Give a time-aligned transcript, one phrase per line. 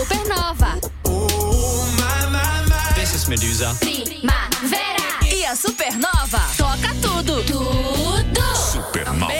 [0.00, 0.78] Supernova.
[1.04, 2.94] Oh, my, my, my.
[2.94, 3.76] This is Medusa.
[3.80, 5.20] Primavera.
[5.30, 7.42] E a Supernova toca tudo.
[7.44, 8.56] Tudo.
[8.56, 9.30] Supernova.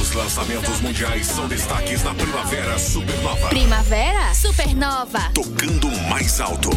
[0.00, 3.48] Os lançamentos mundiais são destaques na Primavera Supernova.
[3.50, 4.34] Primavera.
[4.34, 5.30] Supernova.
[5.34, 6.70] Tocando mais alto.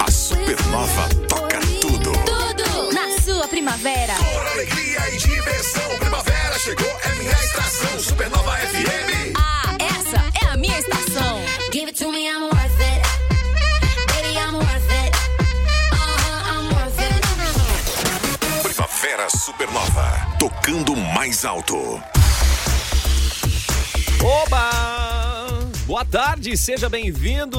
[0.00, 2.10] A Supernova toca tudo.
[2.10, 2.92] Tudo.
[2.92, 4.14] Na sua primavera.
[5.38, 5.98] Diversão.
[6.00, 8.00] Primavera chegou, é minha estação.
[8.00, 9.36] Supernova FM.
[9.38, 11.40] Ah, essa é a minha estação.
[11.72, 13.02] Give it to me, I'm worth it.
[14.08, 15.14] Baby, I'm worth it.
[15.92, 17.20] Uh-huh, I'm worth it.
[18.64, 20.26] Primavera Supernova.
[20.40, 22.02] Tocando mais alto.
[24.20, 25.27] Oba!
[25.88, 27.58] Boa tarde, seja bem-vindo.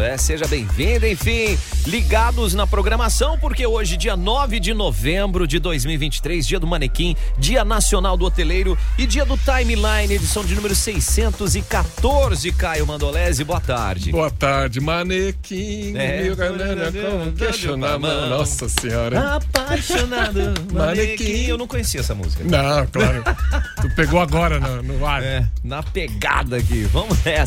[0.00, 6.46] É, seja bem-vindo, enfim, ligados na programação, porque hoje, dia 9 de novembro de 2023,
[6.46, 12.52] dia do manequim, dia nacional do hoteleiro e dia do timeline, edição de número 614.
[12.52, 14.12] Caio Mandolese, boa tarde.
[14.12, 15.96] Boa tarde, manequim.
[15.96, 16.22] É.
[16.22, 16.92] Meu galera,
[17.98, 18.28] mão.
[18.28, 19.34] Nossa senhora.
[19.34, 21.46] Apaixonado, manequim.
[21.46, 22.44] Eu não conhecia essa música.
[22.44, 23.24] Não, claro.
[23.82, 25.20] tu pegou agora no, no ar.
[25.20, 26.84] É, na pegada aqui.
[26.92, 27.39] Vamos nessa.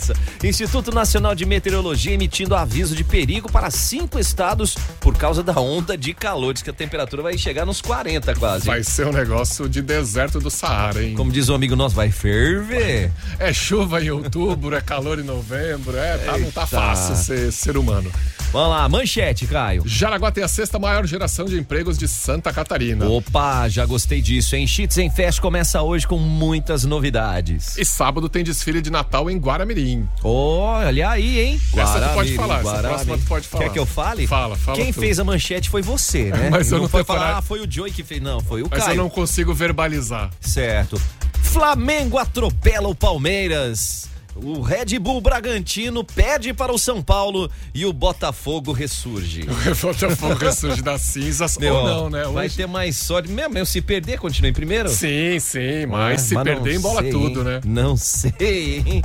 [0.44, 5.98] Instituto Nacional de Meteorologia emitindo aviso de perigo para cinco estados por causa da onda
[5.98, 6.54] de calor.
[6.54, 8.66] Diz que a temperatura vai chegar nos 40 quase.
[8.66, 11.16] Vai ser um negócio de deserto do Saara, hein?
[11.16, 13.12] Como diz um amigo nosso, vai ferver.
[13.40, 17.78] É chuva em outubro, é calor em novembro, é, tá, não tá fácil ser ser
[17.78, 18.12] humano.
[18.54, 19.82] Vamos lá, manchete, Caio.
[19.84, 23.08] Jaraguá tem a sexta maior geração de empregos de Santa Catarina.
[23.10, 24.68] Opa, já gostei disso, hein?
[24.68, 27.76] Cheats Fest começa hoje com muitas novidades.
[27.78, 29.83] E sábado tem desfile de Natal em Guaramirim.
[30.24, 31.62] Olha aí, hein?
[31.76, 33.64] Essa tu pode Guaramirim, falar, essa próxima tu pode falar.
[33.64, 34.28] Quer que eu fale?
[34.28, 35.00] Fala, fala Quem tu.
[35.00, 36.50] fez a manchete foi você, né?
[36.52, 38.22] Mas eu não foi falar, ah, foi o Joey que fez.
[38.22, 38.94] Não, foi o Mas Caio.
[38.98, 40.30] eu não consigo verbalizar.
[40.40, 41.02] Certo.
[41.42, 44.10] Flamengo atropela o Palmeiras.
[44.36, 49.42] O Red Bull Bragantino perde para o São Paulo e o Botafogo ressurge.
[49.72, 52.24] O Botafogo ressurge das cinzas Meu, ou não, né?
[52.26, 53.30] Vai Hoje- ter mais sorte.
[53.30, 54.90] Mesmo, se perder, continua em primeiro?
[54.90, 57.62] Sim, sim, mas Ah, se mas perder embola sei, tudo, né?
[57.64, 59.02] Não sei, hein?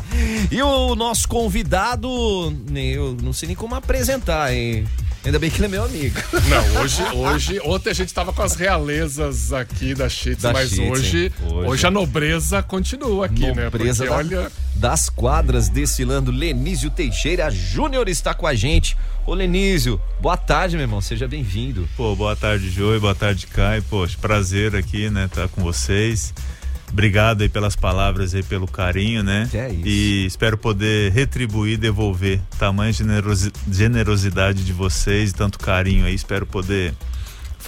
[0.50, 2.08] E o nosso convidado,
[2.74, 4.86] eu não sei nem como apresentar, hein?
[5.24, 6.16] Ainda bem que ele é meu amigo.
[6.48, 10.70] Não, hoje, hoje, ontem a gente tava com as realezas aqui da Cheats, Da mas
[10.70, 11.32] Cheats, hoje?
[11.42, 11.68] Hoje.
[11.68, 13.64] hoje a nobreza continua aqui, né?
[13.64, 18.96] Nobreza da- olha, das quadras desfilando, Lenísio Teixeira Júnior está com a gente.
[19.26, 21.86] Ô Lenísio, boa tarde, meu irmão, seja bem-vindo.
[21.96, 23.82] Pô, boa tarde, Joey, boa tarde, Caio.
[23.90, 26.32] Poxa, prazer aqui, né, estar com vocês.
[26.90, 29.48] Obrigado aí pelas palavras aí, pelo carinho, né?
[29.52, 29.82] É isso.
[29.86, 36.14] E espero poder retribuir, devolver tamanha generosi- generosidade de vocês, e tanto carinho aí.
[36.14, 36.94] Espero poder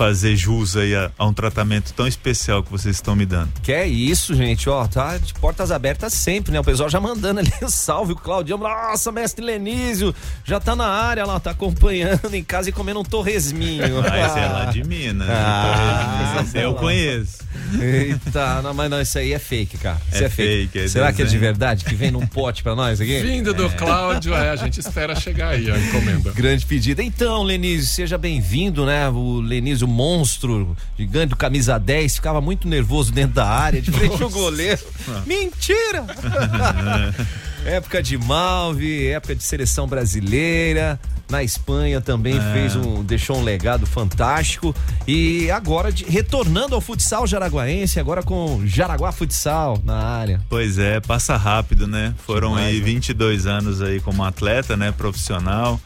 [0.01, 3.51] fazer jus aí a, a um tratamento tão especial que vocês estão me dando.
[3.63, 6.59] Que é isso, gente, ó, tá de portas abertas sempre, né?
[6.59, 11.27] O pessoal já mandando ali, salve o Claudião, nossa, mestre Lenísio, já tá na área
[11.27, 14.01] lá, tá acompanhando em casa e comendo um torresminho.
[14.11, 15.29] Ah, esse é lá de Minas.
[15.29, 15.35] né?
[15.37, 17.39] Ah, eu conheço.
[17.81, 20.01] Eita, não, mas não, isso aí é fake, cara.
[20.13, 20.69] Isso é, É fake.
[20.73, 21.41] fake, é Será que é de desenho.
[21.41, 21.85] verdade?
[21.85, 23.21] Que vem num pote pra nós aqui?
[23.21, 26.31] vindo do Cláudio, é, a gente espera chegar aí, a encomenda.
[26.33, 27.03] Grande pedida.
[27.03, 29.09] Então, Lenísio, seja bem-vindo, né?
[29.09, 34.31] O Lenísio monstro, gigante camisa 10, ficava muito nervoso dentro da área, de frente ao
[34.31, 34.81] goleiro.
[35.27, 36.07] Mentira!
[37.65, 40.99] época de Malve, época de seleção brasileira.
[41.29, 42.53] Na Espanha também É.
[42.53, 44.75] fez um, deixou um legado fantástico.
[45.07, 50.41] E agora de- retornando ao futsal jaraguaense, agora com Jaraguá Futsal na área.
[50.49, 52.13] Pois é, passa rápido, né?
[52.27, 52.85] Foram Demais, aí né?
[52.85, 54.91] 22 anos aí como atleta, né?
[54.91, 55.81] Profissional.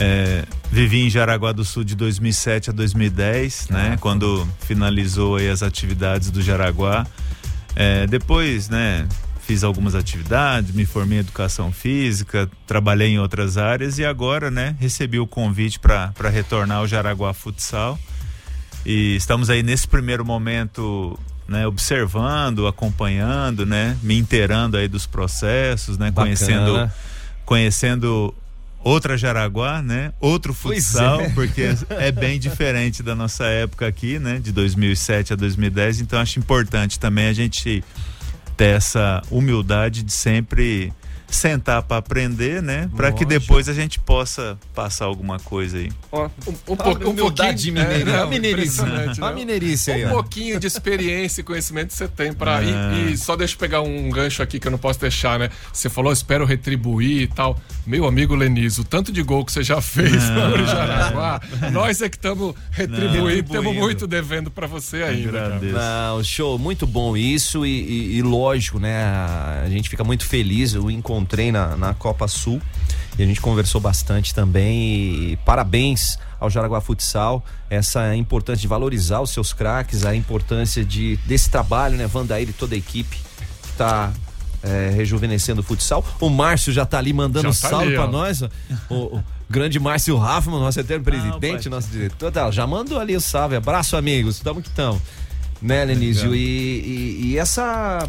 [0.00, 3.96] É, vivi em Jaraguá do Sul de 2007 a 2010, né?
[4.00, 7.04] Quando finalizou aí as atividades do Jaraguá.
[7.74, 9.08] É, depois, né?
[9.44, 14.76] Fiz algumas atividades, me formei em educação física, trabalhei em outras áreas e agora, né?
[14.78, 17.98] Recebi o convite para retornar ao Jaraguá Futsal.
[18.86, 21.18] E estamos aí nesse primeiro momento,
[21.48, 26.26] né, observando, acompanhando, né, me inteirando aí dos processos, né, Bacana.
[26.26, 26.90] conhecendo
[27.44, 28.34] conhecendo
[28.82, 30.12] outra Jaraguá, né?
[30.20, 31.28] Outro futsal, é.
[31.30, 36.38] porque é bem diferente da nossa época aqui, né, de 2007 a 2010, então acho
[36.38, 37.82] importante também a gente
[38.56, 40.92] ter essa humildade de sempre
[41.30, 42.88] sentar para aprender, né?
[42.96, 45.90] Para que depois a gente possa passar alguma coisa aí.
[46.10, 48.10] Ó, Um, um, pouco- um pouquinho mineira.
[48.10, 48.80] É, a não, mineirice.
[48.80, 49.34] impressionante, A né?
[49.34, 50.12] mineirice aí, Um ó.
[50.14, 52.66] pouquinho de experiência e conhecimento você tem para É.
[53.08, 55.50] e, e só deixa eu pegar um gancho aqui que eu não posso deixar, né?
[55.72, 57.58] Você falou, espero retribuir e tal.
[57.86, 61.40] Meu amigo Lenizo, o tanto de gol que você já fez no Jaraguá,
[61.72, 65.58] nós é que estamos retribuindo, estamos muito devendo para você ainda.
[65.60, 69.04] Não, show, muito bom isso e, e- e lógico, né?
[69.04, 70.74] A gente fica muito feliz.
[70.74, 72.60] O encontrei na, na Copa Sul
[73.18, 75.32] e a gente conversou bastante também.
[75.32, 81.16] E parabéns ao Jaraguá Futsal, essa importância de valorizar os seus craques, a importância de
[81.26, 82.06] desse trabalho, né?
[82.06, 84.12] Vandair e toda a equipe que tá
[84.62, 86.04] é, rejuvenescendo o futsal.
[86.20, 88.06] O Márcio já tá ali mandando Já tá salve ó.
[88.06, 88.42] nós.
[88.88, 91.70] O, o grande Márcio Raffman, nosso eterno presidente, pai.
[91.70, 93.56] nosso diretor, tá, já mandou ali o salve.
[93.56, 94.38] Abraço, amigos.
[94.38, 95.00] Tamo que tamo.
[95.60, 96.36] Né, Lenísio?
[96.36, 98.08] E, e- e essa.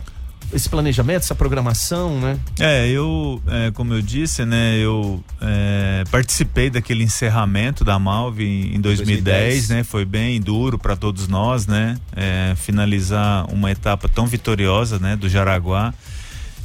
[0.51, 2.39] Esse planejamento, essa programação, né?
[2.59, 8.75] É, eu, é, como eu disse, né, eu é, participei daquele encerramento da Malve em,
[8.75, 9.69] em 2010, 2010.
[9.69, 9.83] né?
[9.83, 11.97] Foi bem duro para todos nós, né?
[12.15, 15.93] é, finalizar uma etapa tão vitoriosa, né, do Jaraguá.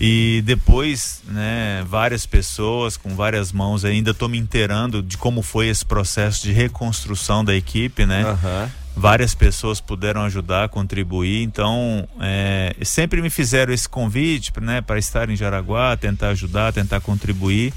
[0.01, 5.69] E depois, né, várias pessoas com várias mãos ainda estou me inteirando de como foi
[5.69, 8.25] esse processo de reconstrução da equipe, né?
[8.25, 8.71] Aham.
[8.97, 11.43] Várias pessoas puderam ajudar, contribuir.
[11.43, 17.01] Então, é, sempre me fizeram esse convite, né, para estar em Jaraguá, tentar ajudar, tentar
[17.01, 17.73] contribuir.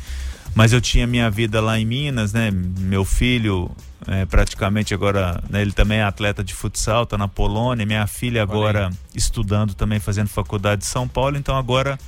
[0.53, 2.49] Mas eu tinha minha vida lá em Minas, né?
[2.51, 3.69] Meu filho,
[4.07, 7.85] é, praticamente agora, né, ele também é atleta de futsal, tá na Polônia.
[7.85, 11.37] Minha filha agora estudando também, fazendo faculdade de São Paulo.
[11.37, 11.99] Então agora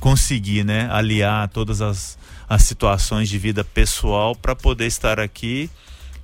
[0.00, 5.70] consegui, né, aliar todas as, as situações de vida pessoal para poder estar aqui.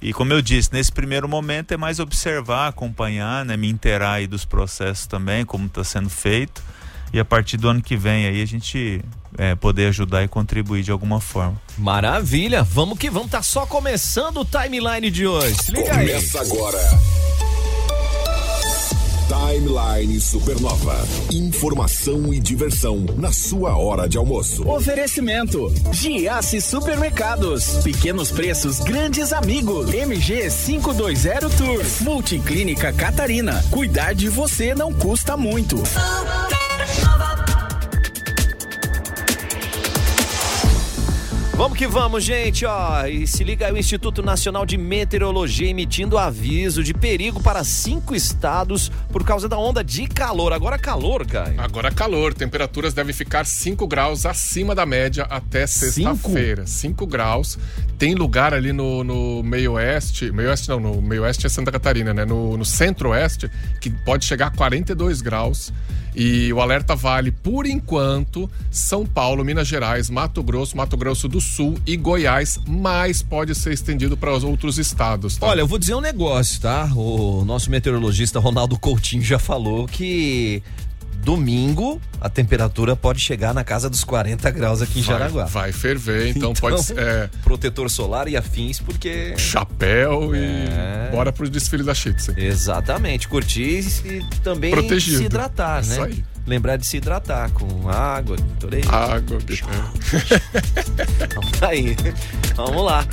[0.03, 4.27] E como eu disse, nesse primeiro momento é mais observar, acompanhar, né, me inteirar aí
[4.27, 6.63] dos processos também, como está sendo feito.
[7.13, 9.05] E a partir do ano que vem aí a gente
[9.37, 11.61] é, poder ajudar e contribuir de alguma forma.
[11.77, 15.55] Maravilha, vamos que vamos, tá só começando o timeline de hoje.
[15.63, 16.07] Se liga aí.
[16.07, 16.79] Começa agora.
[19.31, 21.07] Timeline Supernova.
[21.33, 24.69] Informação e diversão na sua hora de almoço.
[24.69, 27.77] Oferecimento: Giasse Supermercados.
[27.85, 29.95] Pequenos preços, grandes amigos.
[29.95, 31.85] MG 520 Tour.
[32.01, 33.65] Multiclínica Catarina.
[33.71, 35.77] Cuidar de você não custa muito.
[41.61, 43.07] Vamos que vamos, gente, ó.
[43.07, 48.15] E se liga aí o Instituto Nacional de Meteorologia emitindo aviso de perigo para cinco
[48.15, 50.55] estados por causa da onda de calor.
[50.55, 51.53] Agora calor, cara.
[51.59, 56.67] Agora calor, temperaturas devem ficar 5 graus acima da média até sexta-feira.
[56.67, 57.59] 5 graus.
[57.99, 61.71] Tem lugar ali no, no meio oeste, meio oeste não, no meio oeste é Santa
[61.71, 62.25] Catarina, né?
[62.25, 63.51] No, no centro-oeste,
[63.83, 65.71] que pode chegar a 42 graus.
[66.15, 71.41] E o alerta vale, por enquanto, São Paulo, Minas Gerais, Mato Grosso, Mato Grosso do
[71.41, 75.37] Sul e Goiás, mas pode ser estendido para os outros estados.
[75.37, 75.47] tá?
[75.47, 76.91] Olha, eu vou dizer um negócio, tá?
[76.95, 80.63] O nosso meteorologista Ronaldo Coutinho já falou que
[81.23, 85.45] domingo a temperatura pode chegar na casa dos 40 graus aqui em vai, Jaraguá.
[85.47, 86.99] vai ferver, então, pode ser.
[86.99, 91.09] é, protetor solar e afins, porque chapéu É.
[91.09, 92.33] e bora pro desfile da Chitze.
[92.37, 95.19] Exatamente, curtir e também Protegido.
[95.19, 96.07] se hidratar, Isso né?
[96.07, 96.25] aí.
[96.47, 98.83] Lembrar de se hidratar com água, torei.
[98.89, 99.39] Água,
[101.35, 101.97] Vamos aí.
[102.57, 103.07] Vamos lá.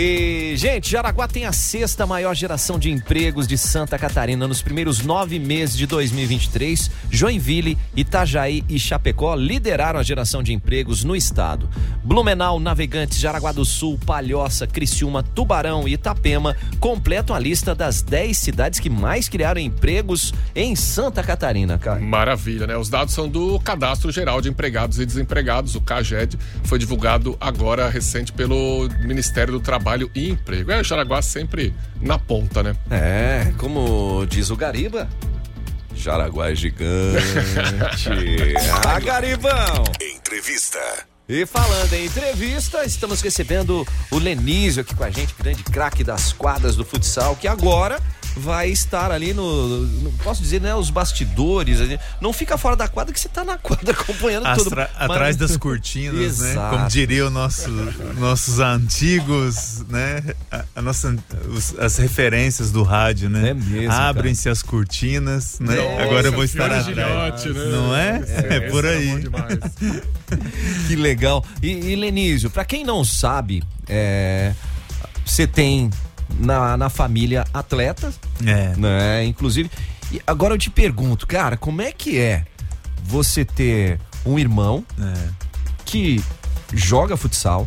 [0.00, 4.46] E, gente, Jaraguá tem a sexta maior geração de empregos de Santa Catarina.
[4.46, 11.02] Nos primeiros nove meses de 2023, Joinville, Itajaí e Chapecó lideraram a geração de empregos
[11.02, 11.68] no estado.
[12.04, 18.38] Blumenau, Navegantes, Jaraguá do Sul, Palhoça, Criciúma, Tubarão e Itapema completam a lista das 10
[18.38, 21.98] cidades que mais criaram empregos em Santa Catarina, cara.
[21.98, 22.76] Maravilha, né?
[22.76, 27.88] Os dados são do Cadastro Geral de Empregados e Desempregados, o CAGED, foi divulgado agora
[27.88, 30.70] recente pelo Ministério do Trabalho e Emprego.
[30.70, 32.76] É, o Jaraguá sempre na ponta, né?
[32.90, 35.08] É, como diz o Gariba,
[35.94, 37.24] Jaraguá é gigante.
[38.86, 39.84] ah, Garibão!
[40.14, 40.78] Entrevista.
[41.26, 46.34] E falando em entrevista, estamos recebendo o Lenísio aqui com a gente, grande craque das
[46.34, 47.98] quadras do futsal, que agora
[48.38, 51.78] vai estar ali no, no- posso dizer, né, os bastidores,
[52.20, 54.62] não fica fora da quadra que você tá na quadra acompanhando tudo.
[54.68, 56.54] Astra- Mas- atrás das cortinas, né?
[56.70, 57.68] Como diriam nosso,
[58.18, 60.22] nossos antigos, né?
[60.50, 61.14] A, a nossa,
[61.48, 63.50] os- as referências do rádio, né?
[63.50, 65.74] É mesmo, Abrem-se as cortinas, né?
[65.76, 66.84] Nossa, Agora eu vou estar atrás.
[66.86, 67.64] Gilhote, né?
[67.66, 68.22] Não é?
[68.56, 70.02] É, por esse era aí.
[70.86, 71.44] Que legal.
[71.62, 74.52] E, e Lenísio, pra quem não sabe, é,
[75.24, 75.90] você tem
[76.38, 78.74] na, na família atletas, É.
[78.76, 79.24] né?
[79.24, 79.70] Inclusive.
[80.12, 82.44] E agora eu te pergunto, cara, como é que é
[83.04, 85.14] você ter um irmão é.
[85.84, 86.22] que
[86.72, 87.66] joga futsal,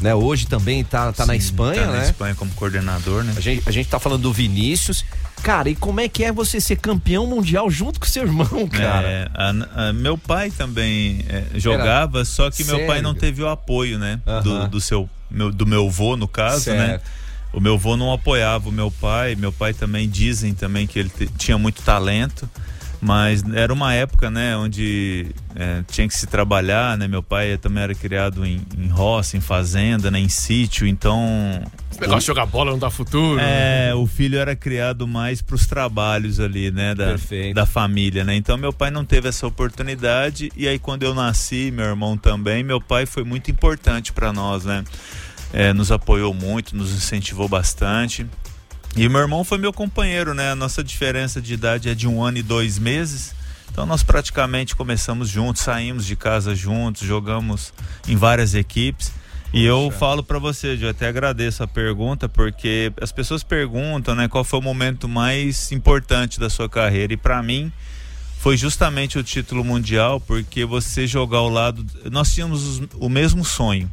[0.00, 0.14] né?
[0.14, 1.98] Hoje também tá, tá na Sim, Espanha, tá né?
[1.98, 3.34] na Espanha como coordenador, né?
[3.36, 5.04] A gente, a gente tá falando do Vinícius.
[5.42, 9.08] Cara, e como é que é você ser campeão mundial junto com seu irmão, cara?
[9.08, 13.20] É, a- a- meu pai também é, jogava, só que meu pai não Sério?
[13.20, 14.20] teve o apoio, né?
[14.42, 14.68] Do, Aham.
[14.68, 17.00] do seu, meu, do meu avô, no caso, né?
[17.52, 19.34] O meu avô não apoiava o meu pai.
[19.34, 22.48] Meu pai também dizem também que ele tinha muito talento,
[23.00, 25.26] mas era uma época, né, onde
[25.56, 27.08] é, tinha que se trabalhar, né?
[27.08, 32.00] Meu pai também era criado em, em roça, em fazenda, né, em sítio, então Esse
[32.00, 33.40] negócio de jogar bola não dá futuro.
[33.40, 37.54] é, o filho era criado mais para os trabalhos ali, né, da, Perfeito.
[37.54, 38.36] da família, né?
[38.36, 42.62] Então meu pai não teve essa oportunidade e aí quando eu nasci, meu irmão também,
[42.62, 44.84] meu pai foi muito importante para nós, né?
[45.52, 48.26] É, nos apoiou muito, nos incentivou bastante.
[48.96, 50.50] E meu irmão foi meu companheiro, né?
[50.52, 53.34] A nossa diferença de idade é de um ano e dois meses.
[53.70, 57.72] Então nós praticamente começamos juntos, saímos de casa juntos, jogamos
[58.08, 59.12] em várias equipes.
[59.52, 64.28] E eu falo pra você, eu até agradeço a pergunta, porque as pessoas perguntam, né,
[64.28, 67.12] qual foi o momento mais importante da sua carreira.
[67.12, 67.72] E pra mim
[68.38, 73.44] foi justamente o título mundial, porque você jogar ao lado, nós tínhamos os- o mesmo
[73.44, 73.90] sonho.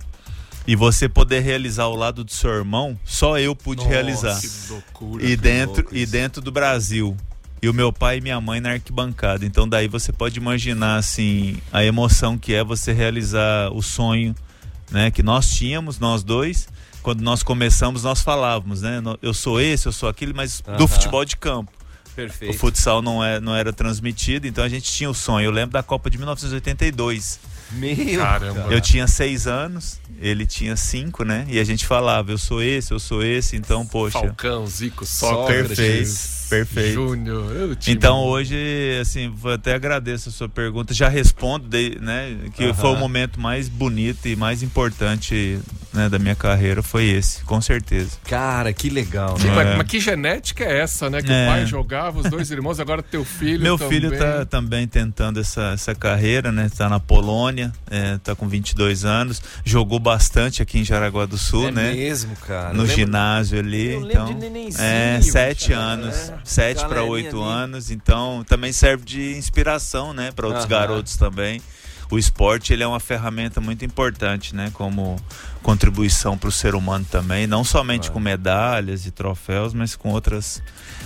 [0.68, 4.40] E você poder realizar ao lado do seu irmão, só eu pude Nossa, realizar.
[4.42, 5.24] Que loucura.
[5.24, 7.16] e que dentro e dentro do Brasil.
[7.62, 9.46] E o meu pai e minha mãe na arquibancada.
[9.46, 14.36] Então daí você pode imaginar assim a emoção que é você realizar o sonho
[14.92, 16.68] né que nós tínhamos nós dois.
[17.02, 20.78] Quando nós começamos nós falávamos né eu sou esse eu sou aquele mas Aham.
[20.78, 21.72] do futebol de campo.
[22.12, 22.58] O Perfeito.
[22.58, 25.46] futsal não é não era transmitido então a gente tinha o sonho.
[25.46, 27.40] Eu lembro da Copa de 1982
[27.72, 28.68] Meu Caramba.
[28.72, 32.92] eu tinha seis anos ele tinha cinco né e a gente falava eu sou esse
[32.92, 35.70] eu sou esse então poxa Falcão, Zico, Sócrates.
[35.70, 36.94] Sócrates, Perfeito.
[36.94, 37.78] Júnior.
[37.88, 38.56] Então hoje,
[39.02, 41.68] assim, até agradeço a sua pergunta, já respondo,
[42.00, 45.60] né, que foi o momento mais bonito e mais importante
[45.98, 48.12] né, da minha carreira, foi esse, com certeza.
[48.24, 49.52] Cara, que legal, né?
[49.54, 49.76] mas, É.
[49.76, 51.22] mas que genética é essa, né?
[51.22, 51.44] Que É.
[51.44, 54.00] o pai jogava, os dois irmãos, agora teu filho Meu também.
[54.02, 59.04] filho tá também tentando essa, essa carreira, né, tá na Polônia, é, tá com 22
[59.04, 61.94] anos, jogou bastante aqui em Jaraguá do Sul, É né?
[61.94, 62.72] mesmo, cara.
[62.74, 64.38] no lembro- ginásio ali, então
[64.80, 66.34] é sete cara, anos, é.
[66.44, 70.70] sete para oito anos, então também serve de inspiração, né, para outros Aham.
[70.72, 71.62] garotos também.
[72.10, 75.18] O esporte ele é uma ferramenta muito importante, né, como
[75.64, 80.62] contribuição para o ser humano também, não somente com medalhas e troféus, mas com outras.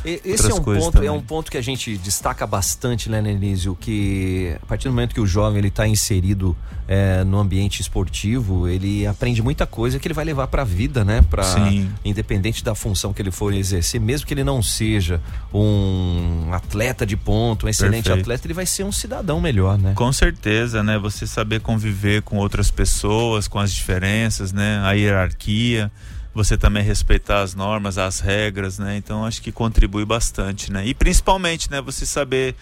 [0.06, 1.08] E- Esse outras é um, ponto, também.
[1.10, 3.76] é um ponto que a gente destaca bastante, né, Nenísio?
[3.80, 6.56] Que a partir do momento que o jovem ele está inserido
[6.88, 11.06] é, no ambiente esportivo, ele aprende muita coisa que ele vai levar para a vida,
[11.06, 11.22] né?
[11.30, 11.90] Pra, Sim.
[12.04, 15.22] independente da função que ele for exercer, mesmo que ele não seja
[15.54, 18.22] um atleta de ponto, um excelente Perfeito.
[18.22, 19.94] atleta, ele vai ser um cidadão melhor, né?
[19.96, 20.98] Com certeza, né?
[20.98, 24.80] Você saber conviver com outras pessoas, com as diferenças, né?
[24.84, 25.92] A hierarquia,
[26.34, 28.96] você também respeitar as normas, as regras, né?
[28.98, 30.86] Então acho que contribui bastante, né?
[30.86, 31.82] E principalmente, né?
[31.82, 32.56] Você saber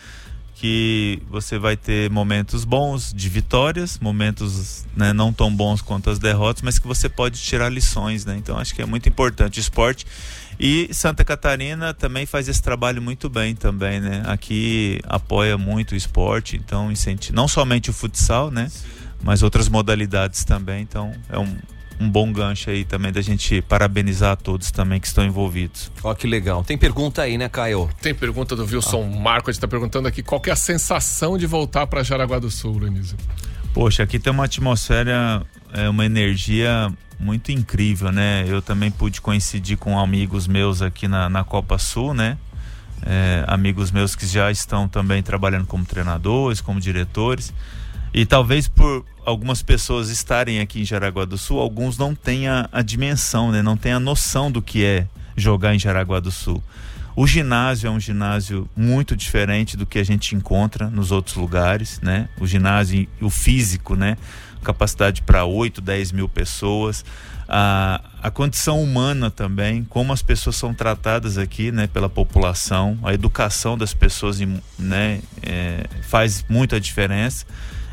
[0.60, 6.20] que você vai ter momentos bons de vitórias, momentos né, não tão bons quanto as
[6.20, 8.36] derrotas, mas que você pode tirar lições, né?
[8.38, 10.06] Então acho que é muito importante o esporte.
[10.60, 14.22] E Santa Catarina também faz esse trabalho muito bem também, né?
[14.26, 18.70] Aqui apoia muito o esporte, então incentiva não somente o futsal, né?
[19.22, 20.82] Mas outras modalidades também.
[20.82, 21.58] Então é um,
[22.00, 25.92] um bom gancho aí também da gente parabenizar a todos também que estão envolvidos.
[26.02, 26.64] Ó, que legal.
[26.64, 27.90] Tem pergunta aí, né, Caio?
[28.02, 31.38] Tem pergunta do Wilson Marco, a gente tá perguntando aqui qual que é a sensação
[31.38, 33.16] de voltar para Jaraguá do Sul, Lenise.
[33.74, 38.46] Poxa, aqui tem uma atmosfera, é, uma energia muito incrível, né?
[38.48, 42.38] Eu também pude coincidir com amigos meus aqui na, na Copa Sul, né?
[43.06, 47.54] É, amigos meus que já estão também trabalhando como treinadores, como diretores.
[48.14, 52.82] E talvez por algumas pessoas estarem aqui em Jaraguá do Sul, alguns não tenham a
[52.82, 53.62] dimensão, né?
[53.62, 56.64] Não tenham a noção do que é jogar em Jaraguá do Sul.
[57.16, 62.00] O ginásio é um ginásio muito diferente do que a gente encontra nos outros lugares,
[62.02, 62.30] né?
[62.40, 64.18] O ginásio, o físico, né?
[64.64, 67.04] Capacidade para 8, 10 mil pessoas.
[67.48, 71.88] A, a condição humana também, como as pessoas são tratadas aqui, né?
[71.88, 74.40] Pela população, a educação das pessoas,
[74.78, 75.20] né?
[75.42, 77.46] é, faz muita diferença.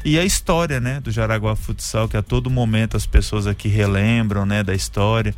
[0.08, 4.46] E a história, né, do Jaraguá Futsal, que a todo momento as pessoas aqui relembram,
[4.46, 5.34] né, da história,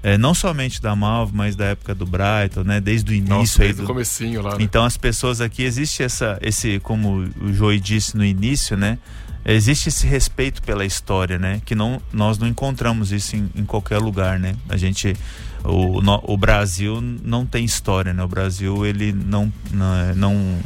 [0.00, 3.62] é, não somente da Malvo, mas da época do Brighton, né, desde o início Nossa,
[3.62, 4.58] aí desde o do, comecinho lá, né?
[4.60, 8.96] então as pessoas aqui existe essa esse como o Joey disse no início, né?
[9.44, 11.60] Existe esse respeito pela história, né?
[11.64, 14.54] Que não nós não encontramos isso em, em qualquer lugar, né?
[14.68, 15.16] A gente
[15.64, 18.22] o, no- o Brasil não tem história, né?
[18.22, 20.58] O Brasil ele não não, não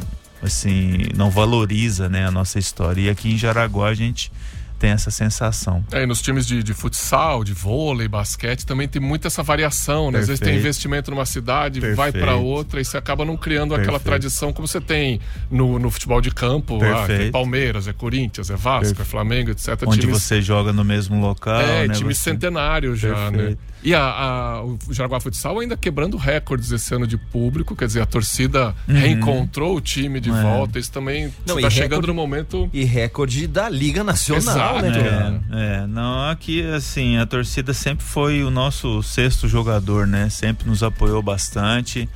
[0.47, 3.01] assim não valoriza, né, a nossa história.
[3.01, 4.31] E aqui em Jaraguá a gente
[4.79, 5.83] tem essa sensação.
[5.91, 10.11] É, e nos times de, de futsal, de vôlei, basquete, também tem muita essa variação,
[10.11, 10.19] né?
[10.19, 10.65] Às vezes tem Perfeito.
[10.65, 12.19] investimento numa cidade, vai Perfeito.
[12.23, 14.05] para outra e você acaba não criando aquela Perfeito.
[14.05, 15.19] tradição como você tem
[15.49, 16.75] no, no futebol de campo.
[16.75, 17.31] Ah, tem Perfeito.
[17.31, 19.01] Palmeiras, é Corinthians, é Vasco, Perfeito.
[19.01, 19.69] é Flamengo, etc.
[19.87, 21.59] Onde Times- você joga no mesmo local.
[21.61, 21.93] É, né?
[21.93, 23.37] time Você- centenário já, né?
[23.37, 23.59] Perfeito.
[23.83, 28.01] E a, a- o Jaraguá Futsal ainda quebrando recordes esse ano de público, quer dizer,
[28.01, 30.37] a torcida reencontrou o time de Uhum.
[30.37, 30.41] É.
[30.43, 30.79] volta.
[30.79, 32.69] Isso também Não, está chegando recorde- no momento.
[32.73, 34.66] E recorde da Liga Nacional, Exato.
[34.73, 35.41] Né, cara?
[35.51, 40.29] É, é, não, aqui assim, a torcida sempre foi o nosso sexto jogador, né?
[40.29, 42.07] Sempre nos apoiou bastante.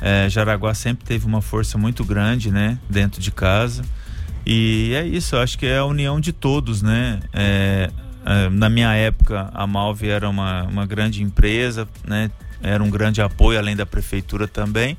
[0.00, 2.78] É, Jaraguá sempre teve uma força muito grande, né?
[2.90, 3.82] Dentro de casa.
[4.44, 7.20] E é isso, acho que é a união de todos, né?
[7.32, 7.90] É,
[8.24, 12.30] é, na minha época, a Malve era uma, uma grande empresa, né?
[12.62, 14.96] Era um grande apoio, além da prefeitura também.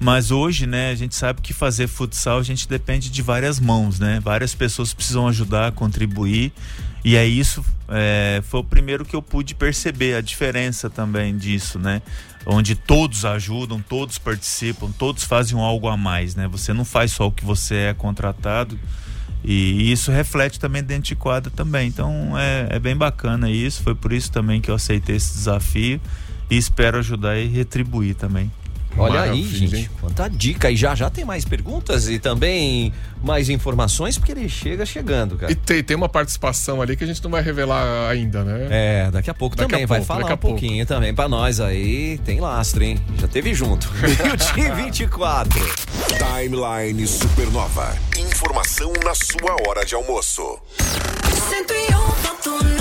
[0.00, 3.98] Mas hoje, né, a gente sabe que fazer futsal a gente depende de várias mãos,
[3.98, 4.20] né?
[4.20, 6.52] Várias pessoas precisam ajudar, contribuir.
[7.04, 11.78] E é isso, é, foi o primeiro que eu pude perceber a diferença também disso,
[11.78, 12.02] né?
[12.46, 16.46] Onde todos ajudam, todos participam, todos fazem algo a mais, né?
[16.48, 18.78] Você não faz só o que você é contratado.
[19.44, 21.88] E isso reflete também dentro de quadra também.
[21.88, 23.82] Então é, é bem bacana isso.
[23.82, 26.00] Foi por isso também que eu aceitei esse desafio
[26.50, 28.50] e espero ajudar e retribuir também.
[28.98, 29.88] Olha aí, Maravilha, gente, hein?
[30.00, 30.70] quanta dica.
[30.70, 35.52] E já já tem mais perguntas e também mais informações, porque ele chega chegando, cara.
[35.52, 38.66] E tem, tem uma participação ali que a gente não vai revelar ainda, né?
[38.70, 41.14] É, daqui a pouco Daqui também a vai pouco, falar daqui a um pouquinho também
[41.14, 42.18] pra nós aí.
[42.24, 42.98] Tem lastro, hein?
[43.20, 43.88] Já teve junto.
[44.18, 45.60] E o Tim 24.
[46.18, 47.94] Timeline Supernova.
[48.16, 50.58] Informação na sua hora de almoço.
[50.78, 52.77] 101.9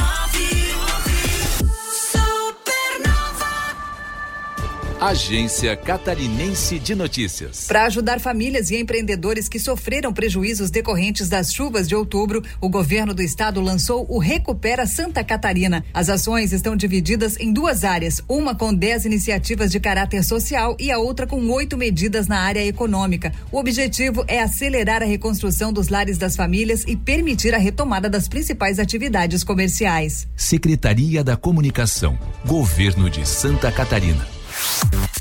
[4.99, 7.67] Agência Catarinense de Notícias.
[7.67, 13.13] Para ajudar famílias e empreendedores que sofreram prejuízos decorrentes das chuvas de outubro, o governo
[13.13, 15.85] do estado lançou o Recupera Santa Catarina.
[15.93, 20.91] As ações estão divididas em duas áreas, uma com 10 iniciativas de caráter social e
[20.91, 23.31] a outra com oito medidas na área econômica.
[23.51, 28.27] O objetivo é acelerar a reconstrução dos lares das famílias e permitir a retomada das
[28.27, 30.27] principais atividades comerciais.
[30.35, 32.17] Secretaria da Comunicação.
[32.43, 34.36] Governo de Santa Catarina.
[34.79, 35.16] Thank you.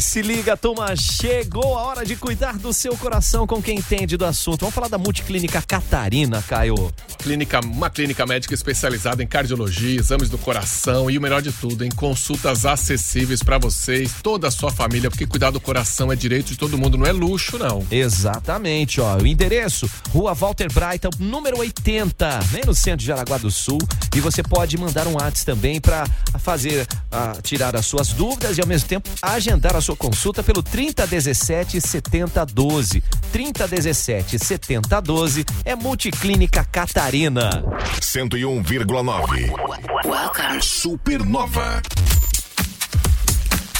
[0.00, 4.24] Se liga, turma, chegou a hora de cuidar do seu coração com quem entende do
[4.24, 4.60] assunto.
[4.60, 6.92] Vamos falar da Multiclínica Catarina, Caio.
[7.18, 11.84] Clínica, uma clínica médica especializada em cardiologia, exames do coração e o melhor de tudo,
[11.84, 16.46] em consultas acessíveis para vocês, toda a sua família, porque cuidar do coração é direito
[16.46, 17.86] de todo mundo, não é luxo, não.
[17.90, 19.18] Exatamente, ó.
[19.18, 23.78] O endereço, Rua Walter Brighton, número 80, bem no centro de Jaraguá do Sul.
[24.16, 26.06] E você pode mandar um WhatsApp também para
[26.38, 30.62] fazer, ah, tirar as suas dúvidas e ao mesmo tempo agendar a sua consulta pelo
[30.62, 33.02] 3017 7012.
[33.32, 37.64] 3017 7012 é Multiclínica Catarina.
[38.00, 40.60] 101,9.
[40.60, 41.82] Supernova.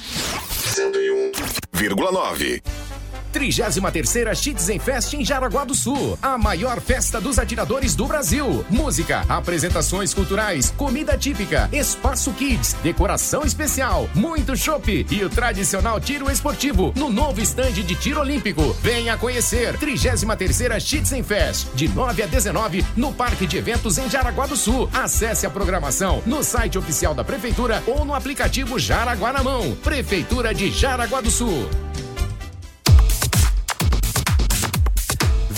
[1.73, 2.88] 101,9.
[3.33, 8.65] 33ª Citizen Fest em Jaraguá do Sul, a maior festa dos atiradores do Brasil.
[8.69, 16.29] Música, apresentações culturais, comida típica, espaço kids, decoração especial, muito chopp e o tradicional tiro
[16.29, 18.75] esportivo no novo estande de tiro olímpico.
[18.81, 24.45] Venha conhecer 33ª Citizen Fest, de 9 a 19 no Parque de Eventos em Jaraguá
[24.45, 24.89] do Sul.
[24.93, 29.75] Acesse a programação no site oficial da Prefeitura ou no aplicativo Jaraguá na Mão.
[29.83, 31.69] Prefeitura de Jaraguá do Sul.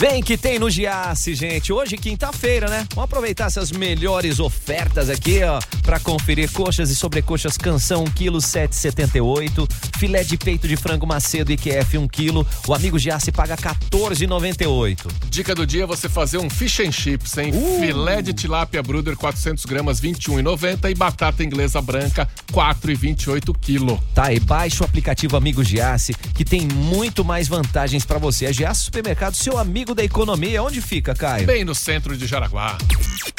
[0.02, 1.72] Vem que tem no Giasse, gente.
[1.72, 2.88] Hoje, quinta-feira, né?
[2.96, 8.32] Vamos aproveitar essas melhores ofertas aqui, ó, pra conferir coxas e sobrecoxas canção 1 kg
[8.38, 15.06] 7,78, filé de peito de frango macedo IQF 1 kg, o amigo Giasse paga 14,98.
[15.30, 17.54] Dica do dia é você fazer um fish and chips, hein?
[17.80, 24.02] Filé de tilápia Bruder 400 gramas 21,90 e batata inglesa branca 4,28 quilo.
[24.16, 28.48] Tá, e baixa o aplicativo Amigo Giasse, que tem muito mais vantagens pra você.
[28.48, 30.64] A Giasse Supermercado, seu amigo da economia.
[30.64, 31.46] Onde fica, Caio?
[31.46, 32.78] Bem no centro de Jaraguá.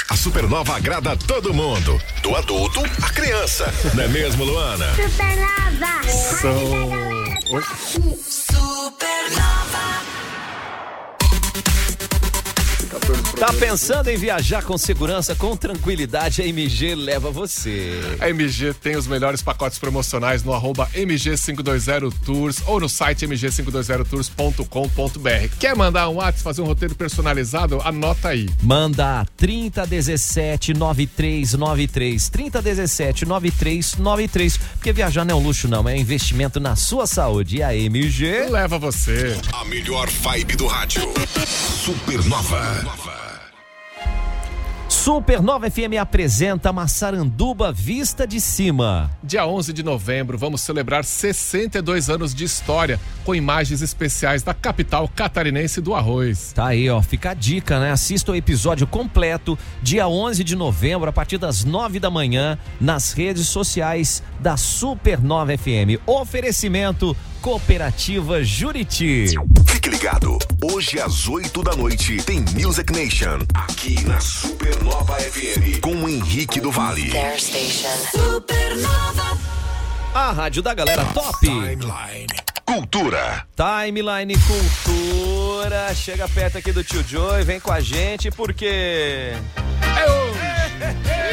[0.08, 3.72] A Supernova agrada todo mundo, do adulto à criança.
[3.94, 4.86] Não é mesmo, Luana?
[6.40, 6.90] São.
[7.50, 7.62] Oi?
[12.90, 16.42] Tá pensando em viajar com segurança, com tranquilidade?
[16.42, 17.98] A MG leva você.
[18.20, 25.56] A MG tem os melhores pacotes promocionais no arroba MG520Tours ou no site mg520tours.com.br.
[25.58, 27.80] Quer mandar um WhatsApp, fazer um roteiro personalizado?
[27.82, 28.48] Anota aí.
[28.62, 32.28] Manda 3017 9393.
[32.28, 34.56] 3017 9393.
[34.56, 35.88] Porque viajar não é um luxo, não.
[35.88, 37.56] É investimento na sua saúde.
[37.56, 38.50] E a MG.
[38.50, 39.36] Leva você.
[39.52, 41.02] A melhor vibe do rádio.
[41.46, 42.76] Supernova.
[42.76, 43.31] Supernova
[45.02, 49.10] FM apresenta Massaranduba Vista de Cima.
[49.20, 55.08] Dia 11 de novembro, vamos celebrar 62 anos de história com imagens especiais da capital
[55.08, 56.52] catarinense do arroz.
[56.52, 57.02] Tá aí, ó.
[57.02, 57.90] Fica a dica, né?
[57.90, 63.12] Assista o episódio completo, dia 11 de novembro, a partir das 9 da manhã, nas
[63.12, 65.98] redes sociais da Supernova FM.
[66.06, 69.34] Oferecimento Cooperativa Juriti.
[69.66, 70.38] Fique ligado.
[70.62, 76.60] Hoje às 8 da noite tem Music Nation aqui na Supernova FM com o Henrique
[76.60, 77.10] do Vale.
[80.14, 81.40] A rádio da galera top.
[81.40, 82.28] Timeline.
[82.64, 83.44] Cultura.
[83.56, 85.92] Timeline Cultura.
[85.96, 89.32] Chega perto aqui do tio Joey, vem com a gente, porque.
[91.04, 91.31] Wir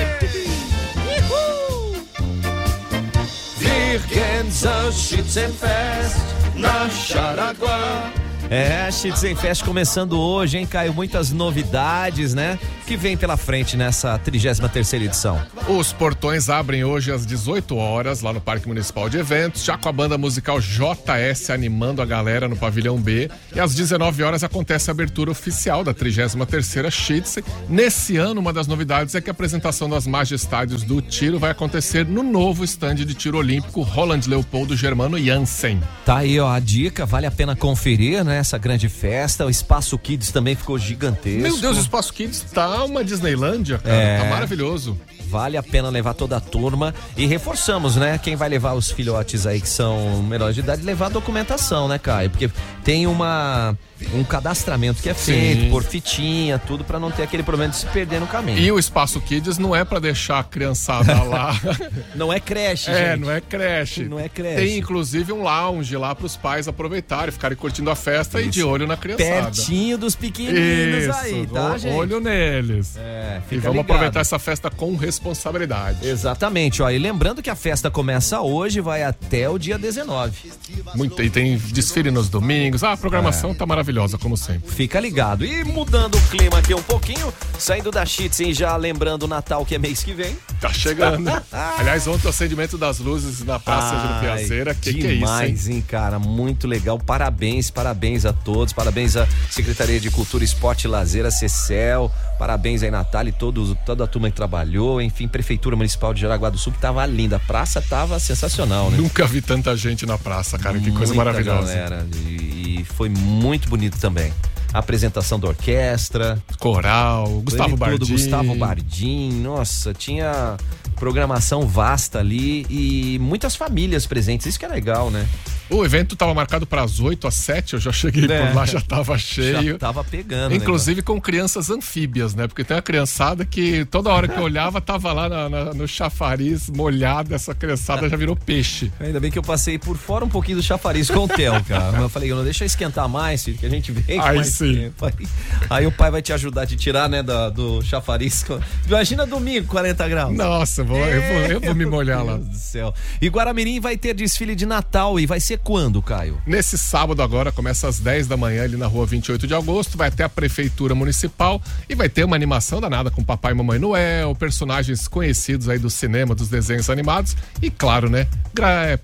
[4.07, 6.21] gehen so Schützenfest
[6.55, 8.11] na Jaraguá.
[8.49, 10.91] É, Schützenfest começando hoje, hein, Caio?
[10.91, 12.57] Muitas novidades, né?
[12.87, 15.39] Que vem pela frente nessa 33ª edição.
[15.67, 19.87] Os portões abrem hoje às 18 horas lá no Parque Municipal de Eventos, já com
[19.87, 23.29] a banda musical JS animando a galera no pavilhão B.
[23.53, 27.43] E às 19 horas acontece a abertura oficial da 33ª Schützen.
[27.69, 32.03] Nesse ano, uma das novidades é que a apresentação das majestades do tiro vai acontecer
[32.03, 35.79] no novo estande de tiro olímpico Roland Leopoldo Germano Jansen.
[36.03, 38.38] Tá aí, ó, a dica, vale a pena conferir, né?
[38.39, 39.45] Essa grande festa.
[39.45, 41.41] O Espaço Kids também ficou gigantesco.
[41.41, 43.95] Meu Deus, o Espaço Kids tá uma Disneylândia, cara.
[43.95, 44.17] É.
[44.19, 44.99] Tá maravilhoso.
[45.27, 46.93] Vale a pena levar toda a turma.
[47.15, 48.17] E reforçamos, né?
[48.17, 51.99] Quem vai levar os filhotes aí que são menores de idade, levar a documentação, né,
[51.99, 52.29] Caio?
[52.29, 52.49] Porque
[52.83, 53.77] tem uma
[54.13, 55.69] um cadastramento que é feito Sim.
[55.69, 58.57] por fitinha, tudo pra não ter aquele problema de se perder no caminho.
[58.59, 61.55] E o Espaço Kids não é pra deixar a criançada lá.
[62.15, 63.21] Não é creche, É, gente.
[63.21, 64.03] não é creche.
[64.05, 64.55] Não é creche.
[64.55, 68.85] Tem inclusive um lounge lá pros pais aproveitarem, ficarem curtindo a festa e de olho
[68.87, 69.29] na criançada.
[69.43, 71.93] Pertinho dos pequeninos Isso, aí, tá, o- gente?
[71.93, 72.95] olho neles.
[72.97, 73.79] É, E vamos ligado.
[73.79, 76.07] aproveitar essa festa com responsabilidade.
[76.07, 76.89] Exatamente, ó.
[76.89, 80.51] E lembrando que a festa começa hoje e vai até o dia 19.
[80.95, 82.83] Muito, e tem desfile nos domingos.
[82.83, 82.97] Ah, a É.
[82.97, 83.88] programação tá maravilhosa,
[84.19, 84.69] como sempre.
[84.69, 85.45] Fica ligado.
[85.45, 89.75] E mudando o clima aqui um pouquinho, saindo da Chitzen já lembrando o Natal que
[89.75, 90.37] é mês que vem.
[90.59, 91.29] Tá chegando.
[91.77, 94.75] Aliás, ontem o acendimento das luzes na Praça de Ai, Piazeira.
[94.75, 95.19] Que que é isso, hein?
[95.19, 96.19] demais, hein, cara?
[96.19, 96.99] Muito legal.
[96.99, 98.73] Parabéns, parabéns a todos.
[98.73, 102.11] Parabéns à Secretaria de Cultura, Esporte e Lazer, a CECEL.
[102.39, 105.01] Parabéns aí, Natália e todos, toda a turma que trabalhou.
[105.01, 107.35] Enfim, Prefeitura Municipal de Jaraguá do Sul, que tava linda.
[107.35, 108.97] A praça tava sensacional, né?
[108.97, 110.79] Nunca vi tanta gente na praça, cara.
[110.79, 111.73] Que coisa Muita maravilhosa.
[111.73, 114.31] Galera, e, e foi muito bonito também.
[114.73, 116.37] Apresentação da orquestra.
[116.59, 118.11] Coral, Gustavo Bardim.
[118.11, 119.31] Gustavo Bardim.
[119.41, 120.57] Nossa, tinha
[120.95, 124.45] programação vasta ali e muitas famílias presentes.
[124.47, 125.25] Isso que é legal, né?
[125.71, 128.47] O evento estava marcado para as 8 às 7, eu já cheguei É.
[128.47, 129.73] por lá, já estava cheio.
[129.73, 130.49] Já tava pegando.
[130.49, 132.47] né, Inclusive com crianças anfíbias, né?
[132.47, 135.87] Porque tem uma criançada que toda hora que eu olhava tava lá na- na- no
[135.87, 138.91] chafariz molhado, essa criançada já virou peixe.
[138.99, 141.97] Ainda bem que eu passei por fora um pouquinho do chafariz com o Theo, cara.
[142.01, 144.91] Eu falei, eu não deixa esquentar mais, filho, que a gente vem Aí sim.
[145.01, 145.27] Aí,
[145.69, 148.45] aí o pai vai te ajudar a te tirar, né, da- do chafariz.
[148.87, 150.35] Imagina domingo, 40 graus.
[150.35, 152.33] Nossa, eu vou, eu vou, eu vou me molhar lá.
[152.35, 152.93] Meu Deus do céu.
[153.21, 156.41] E Guaramirim vai ter desfile de Natal e vai ser quando, Caio?
[156.45, 160.07] Nesse sábado agora, começa às 10 da manhã ali na rua 28 de agosto, vai
[160.09, 164.35] até a Prefeitura Municipal e vai ter uma animação danada com Papai e Mamãe Noel,
[164.35, 168.27] personagens conhecidos aí do cinema, dos desenhos animados e, claro, né,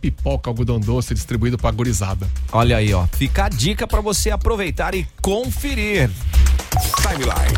[0.01, 2.27] pipoca, algodão doce distribuído pra gurizada.
[2.51, 3.05] Olha aí, ó.
[3.07, 6.11] Fica a dica pra você aproveitar e conferir.
[7.01, 7.57] Timeline.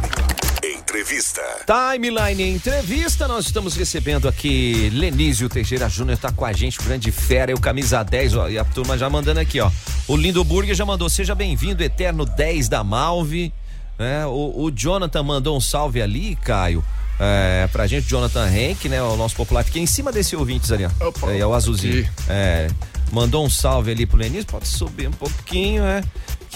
[0.63, 1.41] Entrevista.
[1.65, 7.11] Timeline Entrevista, nós estamos recebendo aqui Lenísio Teixeira Júnior, tá com a gente, o grande
[7.11, 9.69] fera, e o camisa 10, ó, e a turma já mandando aqui, ó.
[10.07, 13.51] O Lindo Burger já mandou, seja bem-vindo, Eterno 10 da Malve.
[13.99, 14.25] né?
[14.25, 16.81] O, o Jonathan mandou um salve ali, Caio.
[17.19, 19.03] É, pra gente, Jonathan Henk, né?
[19.03, 21.07] O nosso popular, que é em cima desse ouvintes ali, ó.
[21.07, 22.09] Opa, é, é o azulzinho.
[22.29, 22.69] É,
[23.11, 26.01] mandou um salve ali pro Lenísio, pode subir um pouquinho, é.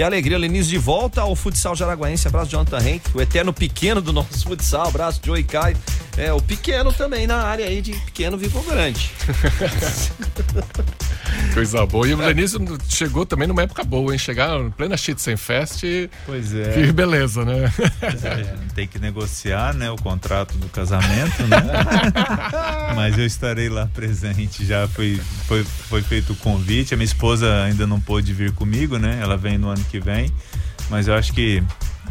[0.01, 2.27] Que alegria, Lenísio de volta ao futsal jaraguaense.
[2.27, 4.87] Abraço, Jonathan Henk, o eterno pequeno do nosso futsal.
[4.87, 5.77] Abraço, Joey Caio.
[6.17, 9.11] É, o pequeno também na área aí de pequeno vivo grande.
[11.53, 12.07] Coisa boa.
[12.07, 12.59] E o Lenísio
[12.89, 14.17] chegou também numa época boa, hein?
[14.17, 15.83] Chegar em plena Fest.
[16.25, 16.73] Pois é.
[16.73, 17.71] Que beleza, né?
[18.75, 21.57] Tem que negociar, né, o contrato do casamento, né?
[22.95, 24.65] Mas eu estarei lá presente.
[24.65, 26.93] Já foi, foi, foi feito o convite.
[26.93, 29.19] A minha esposa ainda não pôde vir comigo, né?
[29.21, 30.31] Ela vem no ano que vem.
[30.89, 31.63] Mas eu acho que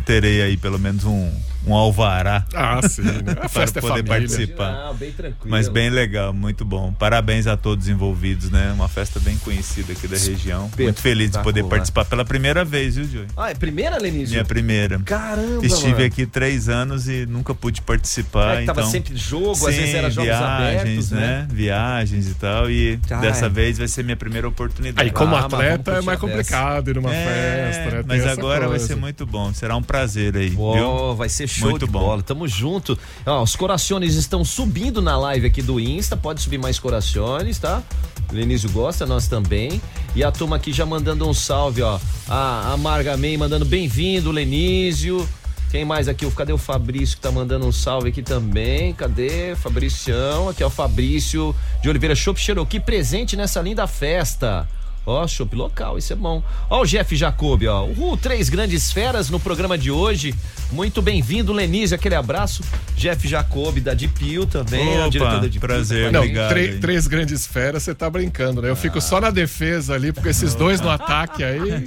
[0.04, 1.32] terei aí pelo menos um,
[1.70, 3.32] um alvará Ah, sim, né?
[3.32, 4.28] A para festa é poder família.
[4.28, 4.70] participar.
[4.88, 5.50] Ah, bem tranquilo.
[5.50, 6.92] Mas bem legal, muito bom.
[6.92, 8.72] Parabéns a todos envolvidos, né?
[8.72, 10.70] Uma festa bem conhecida aqui da região.
[10.78, 13.26] Muito feliz de poder participar pela primeira vez, viu, Joey?
[13.36, 14.32] Ah, é primeira, Lenísio?
[14.32, 14.98] Minha primeira.
[15.00, 16.04] Caramba, Estive mano.
[16.04, 18.56] aqui três anos e nunca pude participar.
[18.56, 18.90] É que tava então...
[18.90, 21.20] sempre jogo, às Sim, vezes era jogos viagens, abertos, né?
[21.20, 21.48] né?
[21.50, 22.70] Viagens e tal.
[22.70, 23.20] E Ai.
[23.20, 25.06] dessa vez vai ser minha primeira oportunidade.
[25.06, 28.04] Aí, como Ah, atleta, é mais complicado ir numa É, festa, né?
[28.06, 28.86] Mas agora vai coisa.
[28.86, 29.52] ser muito bom.
[29.54, 30.72] Será um prazer aí, Ó,
[31.10, 31.16] viu?
[31.16, 32.00] vai ser show Muito de bom.
[32.00, 32.22] bola.
[32.22, 32.98] Tamo junto.
[33.26, 36.16] Ó, os corações estão subindo na live aqui do Insta.
[36.16, 37.82] Pode subir mais corações, tá?
[38.30, 39.80] O Lenísio gosta, nós também.
[40.14, 41.98] E a turma aqui já mandando um salve, ó.
[42.28, 45.28] A, a Marga May mandando bem-vindo, Lenísio.
[45.70, 46.26] Quem mais aqui?
[46.26, 48.92] O- Cadê o Fabrício que tá mandando um salve aqui também?
[48.92, 49.54] Cadê?
[49.56, 50.48] Fabricião.
[50.48, 54.68] Aqui é o Fabrício de Oliveira Shop Cherokee presente nessa linda festa.
[55.10, 56.42] Ó, chopp local, isso é bom.
[56.68, 57.84] Ó, o Jeff Jacob, ó.
[57.84, 60.34] Uhul, três grandes feras no programa de hoje.
[60.72, 61.94] Muito bem-vindo, Lenise.
[61.94, 62.62] Aquele abraço.
[62.96, 64.96] Jeff Jacob, da Dipil também.
[64.96, 66.20] a Opa, diretora da Dipil, prazer, tá a Não.
[66.20, 66.80] Obrigado três- aí.
[66.80, 68.68] três grandes feras, você tá brincando, né?
[68.70, 69.00] Eu fico Ah.
[69.00, 71.86] só na defesa ali, porque esses dois no ataque aí,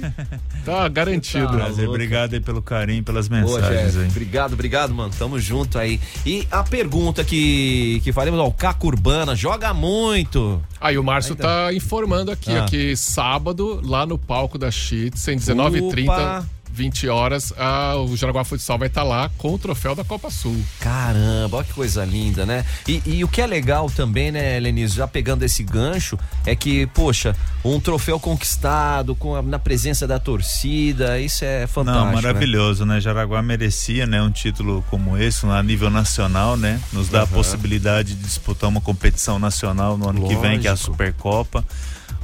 [0.64, 1.48] tá garantido.
[1.48, 1.90] Prazer, louco.
[1.92, 3.98] obrigado aí pelo carinho, pelas Boa, mensagens Jeff.
[4.00, 4.08] aí.
[4.08, 5.12] Obrigado, obrigado, mano.
[5.18, 6.00] Tamo junto aí.
[6.26, 10.62] E a pergunta que, que faremos, ó, o Caco Urbana joga muito.
[10.80, 11.42] Aí o Márcio Ainda.
[11.44, 12.64] tá informando aqui, Ah.
[12.64, 16.46] ó, que sábado, lá no palco da Cheats, em 19h30, Opa.
[16.72, 20.60] 20 horas, ah, o Jaraguá Futsal vai estar lá com o troféu da Copa Sul.
[20.80, 22.64] Caramba, olha que coisa linda, né?
[22.88, 26.84] E, e o que é legal também, né, Lenise, já pegando esse gancho, é que,
[26.88, 32.06] poxa, um troféu conquistado com a- na presença da torcida, isso é fantástico.
[32.06, 32.22] Não, né?
[32.22, 33.00] maravilhoso, né?
[33.00, 36.80] Jaraguá merecia, né, um título como esse, a nível nacional, né?
[36.92, 40.70] Nos dá a possibilidade de disputar uma competição nacional no ano que vem, que é
[40.70, 40.90] a Lógico.
[40.90, 41.64] Supercopa.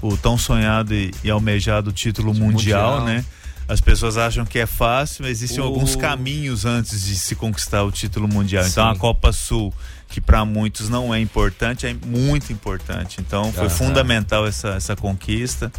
[0.02, 3.04] O tão sonhado e, e almejado título mundial, mundial.
[3.04, 3.24] né?
[3.68, 7.84] As pessoas acham que é fácil, mas existem O- alguns caminhos antes de se conquistar
[7.84, 8.66] o título mundial.
[8.66, 8.96] Então Sim.
[8.96, 9.72] a Copa Sul,
[10.08, 13.20] que para muitos não é importante, é muito importante.
[13.20, 15.70] Então foi fundamental essa, essa conquista.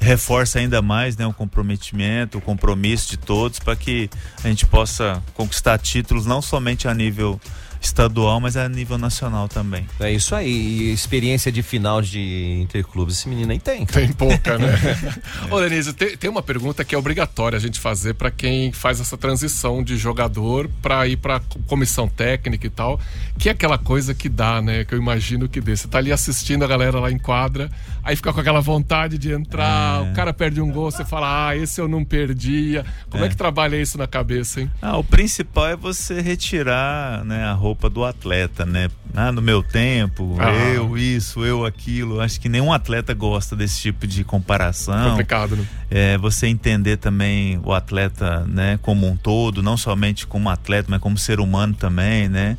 [0.00, 4.10] Reforça ainda mais né, o comprometimento, o compromisso de todos para que
[4.42, 7.40] a gente possa conquistar títulos não somente a nível
[7.86, 9.86] estadual, mas a nível nacional também.
[10.00, 13.84] É isso aí, e experiência de final de interclubes, esse menino aí tem.
[13.86, 14.00] cara.
[14.06, 14.68] Tem pouca, né?
[15.50, 19.00] Ô, Denise, tem, tem uma pergunta que é obrigatória a gente fazer para quem faz
[19.00, 23.00] essa transição de jogador para ir para comissão técnica e tal,
[23.38, 24.84] que é aquela coisa que dá, né?
[24.84, 25.76] Que eu imagino que dê.
[25.76, 27.70] Você tá ali assistindo a galera lá em quadra,
[28.02, 30.10] aí fica com aquela vontade de entrar, É.
[30.10, 32.84] o cara perde um gol, você fala, ah, esse eu não perdia.
[33.10, 33.30] Como é, É.
[33.30, 34.70] que trabalha isso na cabeça, hein?
[34.82, 38.88] Ah, o principal é você retirar né, a roupa do atleta, né?
[39.14, 40.52] Ah, no meu tempo, Ah.
[40.74, 42.20] eu isso, eu aquilo.
[42.20, 45.10] Acho que nenhum atleta gosta desse tipo de comparação.
[45.10, 45.66] Complicado, né?
[45.90, 51.00] É, você entender também o atleta, né, como um todo, não somente como atleta, mas
[51.00, 52.56] como ser humano também, né?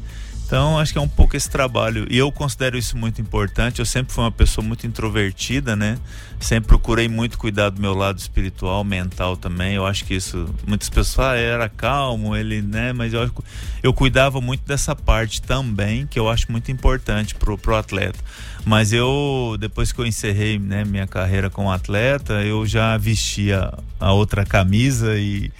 [0.47, 2.07] Então, acho que é um pouco esse trabalho.
[2.09, 3.79] E eu considero isso muito importante.
[3.79, 5.99] Eu sempre fui uma pessoa muito introvertida, né?
[6.39, 9.73] Sempre procurei muito cuidar do meu lado espiritual, mental também.
[9.73, 10.47] Eu acho que isso.
[10.65, 12.93] Muitas pessoas ah, era calmo, ele, né?
[12.93, 13.29] Mas eu,
[13.83, 18.19] eu cuidava muito dessa parte também, que eu acho muito importante pro, pro atleta.
[18.63, 24.13] Mas eu, depois que eu encerrei né, minha carreira como atleta, eu já vestia a
[24.13, 25.51] outra camisa e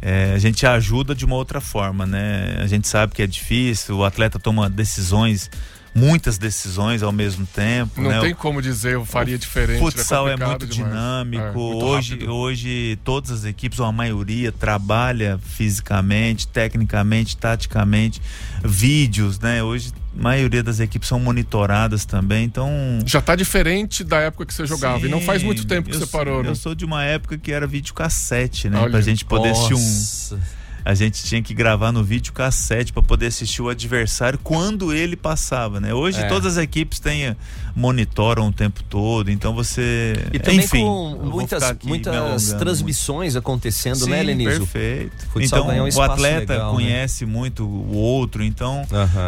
[0.00, 2.58] é, a gente ajuda de uma outra forma, né?
[2.60, 5.50] A gente sabe que é difícil, o atleta toma decisões,
[5.94, 8.00] muitas decisões ao mesmo tempo.
[8.00, 8.20] Não né?
[8.20, 9.80] tem como dizer, eu faria diferente.
[9.82, 10.92] O futsal é, complicado muito demais.
[10.92, 11.44] dinâmico.
[11.44, 12.34] É, muito hoje, rápido.
[12.34, 18.20] hoje todas as equipes, ou a maioria, trabalha fisicamente, tecnicamente, taticamente,
[18.62, 19.62] vídeos, né?
[19.62, 22.68] Hoje maioria das equipes são monitoradas também, então
[23.04, 25.06] Já tá diferente da época que você jogava.
[25.06, 26.48] e não faz muito tempo que você sou- parou, né?
[26.50, 28.80] Eu sou de uma época que era videocassete, né?
[28.80, 28.90] Olha.
[28.90, 30.38] Pra gente poder assistir um.
[30.86, 35.80] A gente tinha que gravar no videocassete para poder assistir o adversário quando ele passava,
[35.80, 35.92] né?
[35.92, 36.28] Hoje É.
[36.28, 37.34] todas as equipes têm
[37.74, 44.10] monitoram o tempo todo, então você E também enfim, com muitas, muitas transmissões acontecendo, muito.
[44.10, 44.58] né, Sim, Lenísio?
[44.60, 45.26] Perfeito.
[45.32, 46.76] Futsal então um o atleta legal, né?
[46.76, 48.86] conhece muito o outro, então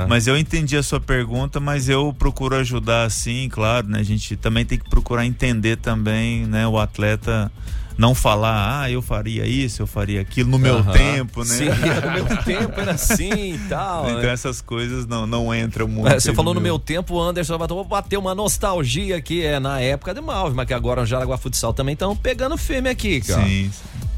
[0.08, 3.98] mas eu entendi a sua pergunta, mas eu procuro ajudar sim, claro, né?
[3.98, 7.50] A gente também tem que procurar entender também, né, o atleta
[7.98, 10.92] não falar, ah, eu faria isso, eu faria aquilo no meu Aham.
[10.92, 11.44] tempo, né?
[11.44, 11.64] Sim,
[12.06, 14.08] no meu tempo era assim e tal.
[14.08, 14.32] Então né?
[14.32, 16.08] essas coisas não, não entram muito.
[16.08, 19.80] É, você falou no meu tempo, o Anderson vou bater uma nostalgia aqui, é na
[19.80, 23.44] época de Malve, mas que agora o Jaraguá Futsal também estão pegando firme aqui, cara.
[23.44, 23.68] Sim.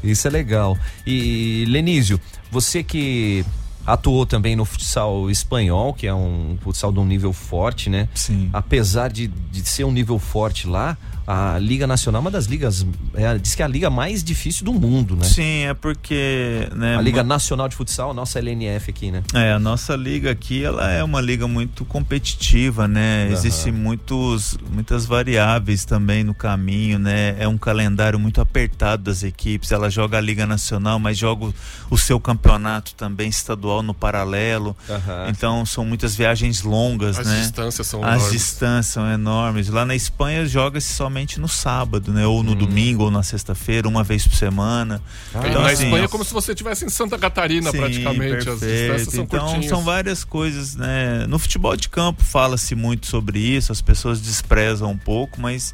[0.03, 0.77] Isso é legal.
[1.05, 3.43] E Lenísio, você que
[3.85, 8.07] atuou também no futsal espanhol, que é um futsal de um nível forte, né?
[8.13, 8.49] Sim.
[8.53, 10.97] Apesar de, de ser um nível forte lá,
[11.31, 14.65] a Liga Nacional é uma das ligas, é, diz que é a liga mais difícil
[14.65, 15.23] do mundo, né?
[15.23, 19.23] Sim, é porque, né, A Liga Nacional de Futsal, a nossa LNF aqui, né?
[19.33, 23.27] É, a nossa liga aqui, ela é uma liga muito competitiva, né?
[23.27, 23.33] Aham.
[23.33, 27.37] Existem muitos, muitas variáveis também no caminho, né?
[27.39, 29.71] É um calendário muito apertado das equipes.
[29.71, 31.53] Ela joga a Liga Nacional, mas joga
[31.89, 34.75] o, seu campeonato também estadual no paralelo.
[34.89, 35.27] Aham.
[35.29, 37.39] Então são muitas viagens longas, As né?
[37.39, 38.31] distâncias são As enormes.
[38.31, 39.69] distâncias são enormes.
[39.69, 42.25] Lá na Espanha joga-se somente no sábado, né?
[42.25, 45.01] Ou no domingo, ou na sexta-feira, uma vez por semana.
[45.33, 48.49] E Então, na assim, Espanha é como se você estivesse em Santa Catarina, Sim, praticamente.
[48.49, 48.71] As perfeito.
[48.93, 49.69] distâncias são então curtinhas.
[49.69, 51.25] são várias coisas, né?
[51.27, 55.73] No futebol de campo fala-se muito sobre isso, as pessoas desprezam um pouco, mas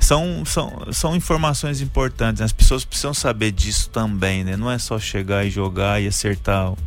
[0.00, 2.40] são, são, são informações importantes.
[2.40, 2.46] né?
[2.46, 4.56] As pessoas precisam saber disso também, né?
[4.56, 6.78] Não é só chegar e jogar e acertar o-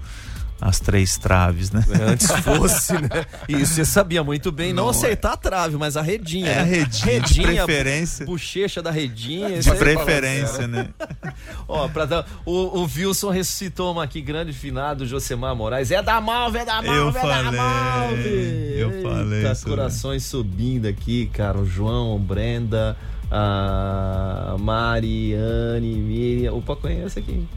[0.61, 1.83] as três traves, né?
[2.07, 3.09] Antes fosse, né?
[3.49, 6.47] E você sabia muito bem, não, Não, acertar a trave, mas a redinha.
[6.47, 6.61] É né?
[6.61, 8.25] a redinha, de preferência.
[8.27, 9.49] Bochecha da redinha.
[9.49, 10.89] De isso preferência, né?
[11.67, 15.89] Ó, pra dar, o, o Wilson ressuscitou uma aqui, grande finado, Josemar Moraes.
[15.89, 18.73] É da Malve, é da Malve, Eu é da falei, Malve.
[18.77, 21.57] eu falei Eita, isso, corações subindo aqui, cara.
[21.57, 22.95] O João, o Brenda,
[23.31, 26.53] a Mariane, Miriam.
[26.53, 27.47] Opa, conhece aqui.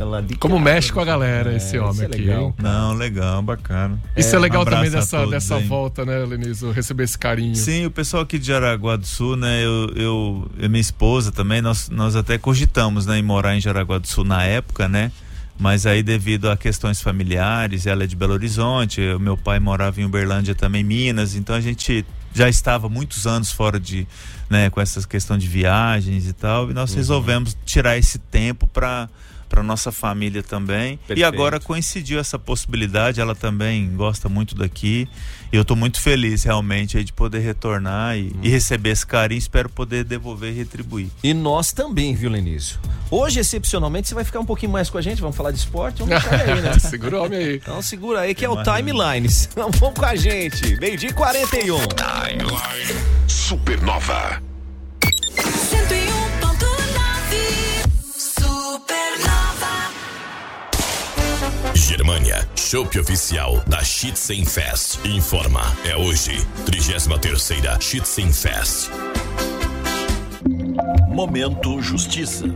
[0.00, 1.10] Ela de Como casa, mexe com a né?
[1.10, 2.54] galera É, esse isso homem é aqui, legal.
[2.56, 4.00] Não, legal, bacana.
[4.16, 6.70] Isso é, legal Um também a dessa, todos dessa volta, né, Lenizo?
[6.70, 7.54] Receber esse carinho.
[7.54, 9.62] Sim, o pessoal aqui de Jaraguá do Sul, né?
[9.62, 13.98] Eu, eu e minha esposa também, nós, nós até cogitamos, né, em morar em Jaraguá
[13.98, 15.12] do Sul na época, né?
[15.58, 20.00] Mas aí, devido a questões familiares, ela é de Belo Horizonte, o meu pai morava
[20.00, 24.06] em Uberlândia também, Minas, então a gente já estava muitos anos fora de,
[24.48, 29.10] né, com essa questão de viagens e tal, e nós resolvemos tirar esse tempo para
[29.50, 30.94] para nossa família também.
[30.94, 31.26] E Perfeito.
[31.26, 35.08] agora coincidiu essa possibilidade, ela também gosta muito daqui.
[35.52, 39.38] E eu estou muito feliz realmente aí de poder retornar e, e receber esse carinho,
[39.38, 41.08] espero poder devolver e retribuir.
[41.24, 42.78] E nós também, viu, Lenísio?
[43.10, 46.04] Hoje, excepcionalmente, você vai ficar um pouquinho mais com a gente, vamos falar de esporte?
[46.04, 46.78] Vamos deixar aí, né?
[46.78, 47.56] Segura o homem aí.
[47.56, 49.48] Então segura aí que é o mais Timelines.
[49.50, 50.78] Então vamos com a gente.
[50.78, 51.78] Meio dia e 41.
[53.26, 54.49] Supernova.
[61.90, 65.00] Germânia, chopp oficial da Schützenfest.
[65.04, 68.88] Informa, é hoje, 33ª Schützenfest.
[71.08, 72.46] Momento Justiça.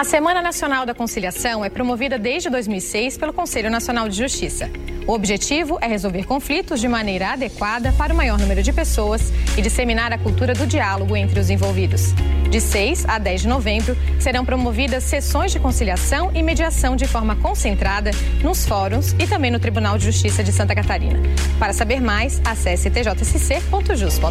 [0.00, 4.70] A Semana Nacional da Conciliação é promovida desde 2006 pelo Conselho Nacional de Justiça.
[5.06, 9.60] O objetivo é resolver conflitos de maneira adequada para o maior número de pessoas e
[9.60, 12.14] disseminar a cultura do diálogo entre os envolvidos.
[12.48, 17.36] De 6 a 10 de novembro, serão promovidas sessões de conciliação e mediação de forma
[17.36, 18.10] concentrada
[18.42, 21.20] nos fóruns e também no Tribunal de Justiça de Santa Catarina.
[21.58, 24.30] Para saber mais, acesse tjsc.jus.br.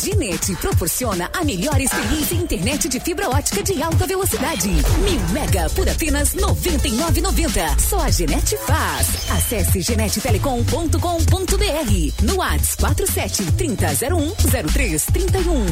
[0.00, 4.68] Ginete proporciona a melhor experiência em internet de fibra ótica de alta velocidade.
[4.68, 7.78] Mil mega por apenas 99,90.
[7.78, 9.30] Só a Genete faz.
[9.30, 12.24] Acesse genetetelecom.com.br.
[12.24, 14.34] No WhatsApp 47 3001
[14.72, 15.66] 0331.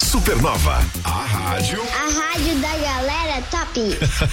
[0.00, 1.80] Supernova, a rádio.
[1.82, 3.80] A rádio da galera top.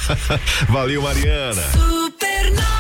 [0.70, 1.64] Valeu, Mariana.
[1.72, 2.71] Supernova.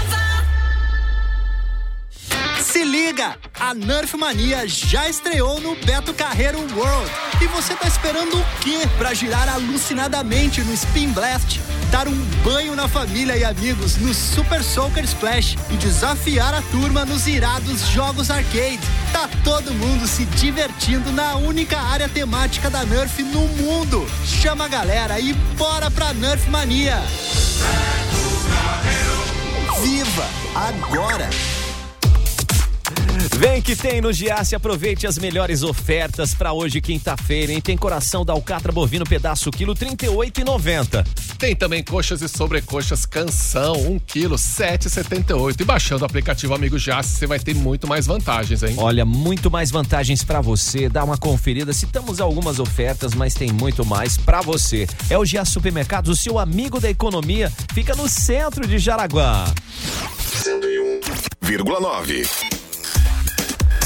[2.81, 3.37] Se liga!
[3.59, 7.11] A Nerf Mania já estreou no Beto Carreiro World.
[7.39, 12.75] E você tá esperando o quê pra girar alucinadamente no Spin Blast, dar um banho
[12.75, 18.31] na família e amigos no Super Soaker Splash e desafiar a turma nos irados jogos
[18.31, 18.79] arcade?
[19.13, 24.09] Tá todo mundo se divertindo na única área temática da Nerf no mundo.
[24.25, 26.99] Chama a galera e bora pra Nerf Mania!
[29.83, 31.29] Viva agora!
[33.41, 37.59] Vem que tem no Giasse, aproveite as melhores ofertas para hoje, quinta-feira, hein?
[37.59, 41.03] Tem coração da alcatra bovino pedaço quilo 38,90.
[41.39, 45.59] Tem também coxas e sobrecoxas canção, 1 quilo 7,78.
[45.59, 48.75] E baixando o aplicativo Amigo Jace, você vai ter muito mais vantagens, hein?
[48.77, 50.87] Olha, muito mais vantagens para você.
[50.87, 51.73] Dá uma conferida.
[51.73, 54.87] Citamos algumas ofertas, mas tem muito mais para você.
[55.09, 57.51] É o Giasse Supermercados, o seu amigo da economia.
[57.73, 59.51] Fica no centro de Jaraguá.
[60.43, 62.60] 101,9.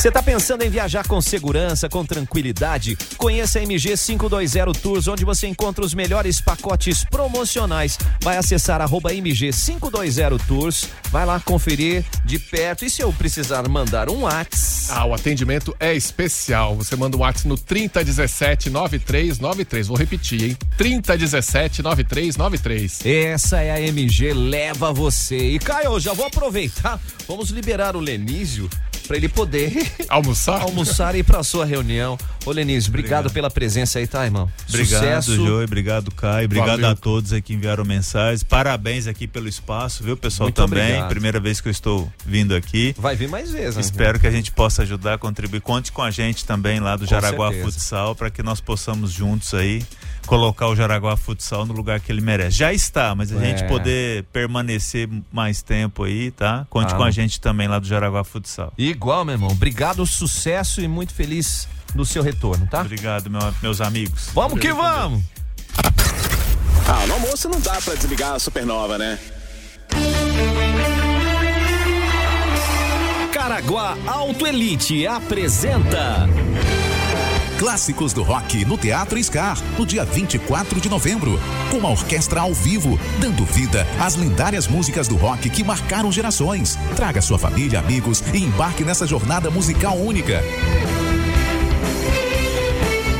[0.05, 2.95] Você está pensando em viajar com segurança, com tranquilidade?
[3.17, 7.97] Conheça a MG 520 Tours, onde você encontra os melhores pacotes promocionais.
[8.21, 12.85] Vai acessar arroba MG 520 Tours, vai lá conferir de perto.
[12.85, 14.91] E se eu precisar mandar um Whats?
[14.91, 16.75] Ah, o atendimento é especial.
[16.75, 19.87] Você manda um WhatsApp no 3017 9393.
[19.87, 20.57] Vou repetir, hein?
[20.77, 23.03] 3017 9393.
[23.03, 25.35] Essa é a MG Leva Você.
[25.35, 27.01] E Caio, já vou aproveitar.
[27.27, 28.69] Vamos liberar o Lenísio
[29.07, 29.71] para ele poder
[30.09, 32.17] almoçar, almoçar e ir para sua reunião.
[32.45, 34.49] Ô Lenísio, obrigado, obrigado, pela presença aí, tá, irmão?
[34.69, 35.35] Obrigado, Sucesso.
[35.35, 36.89] Joey, obrigado, Caio, obrigado Valeu.
[36.89, 38.43] a todos aí que enviaram mensagens.
[38.43, 40.83] Parabéns aqui pelo espaço, viu, pessoal Muito também.
[40.83, 41.09] Obrigado.
[41.09, 42.95] Primeira vez que eu estou vindo aqui.
[42.97, 43.75] Vai vir mais vezes.
[43.75, 43.81] Né?
[43.81, 45.61] Espero que a gente possa ajudar, contribuir.
[45.61, 47.71] Conte com a gente também lá do Com Jaraguá certeza.
[47.71, 49.83] Futsal para que nós possamos juntos aí
[50.27, 52.57] colocar o Jaraguá Futsal no lugar que ele merece.
[52.57, 53.39] Já está, mas a É.
[53.57, 56.65] gente poder permanecer mais tempo aí, tá?
[56.69, 56.97] Conte Ah.
[56.97, 58.73] com a gente também lá do Jaraguá Futsal.
[58.95, 59.49] Igual, meu irmão.
[59.51, 62.79] Obrigado, sucesso e muito feliz no seu retorno, tá?
[62.79, 64.29] Obrigado, meu- meus amigos.
[64.33, 65.21] Vamos que vamos!
[66.87, 69.19] Ah, no almoço não dá pra desligar a supernova, né?
[73.33, 76.27] Caraguá Auto Elite apresenta.
[77.57, 81.39] Clássicos do rock no Teatro Scar, no dia 24 de novembro,
[81.71, 86.77] com uma orquestra ao vivo, dando vida às lendárias músicas do rock que marcaram gerações.
[86.95, 90.43] Traga sua família, amigos e embarque nessa jornada musical única.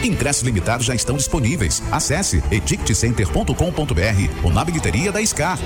[0.04, 1.82] Ingressos limitados já estão disponíveis.
[1.92, 5.58] Acesse eticketcenter.com.br ou na bilheteria da Scar.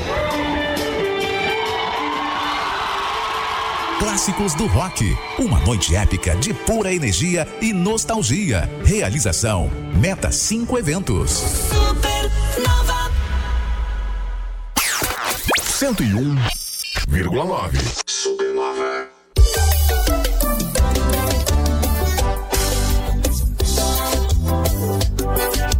[3.99, 5.13] Clássicos do Rock.
[5.37, 8.69] Uma noite épica de pura energia e nostalgia.
[8.85, 11.31] Realização: Meta 5 Eventos.
[11.31, 13.11] Supernova.
[15.61, 17.77] 101,9.
[18.07, 19.09] Supernova.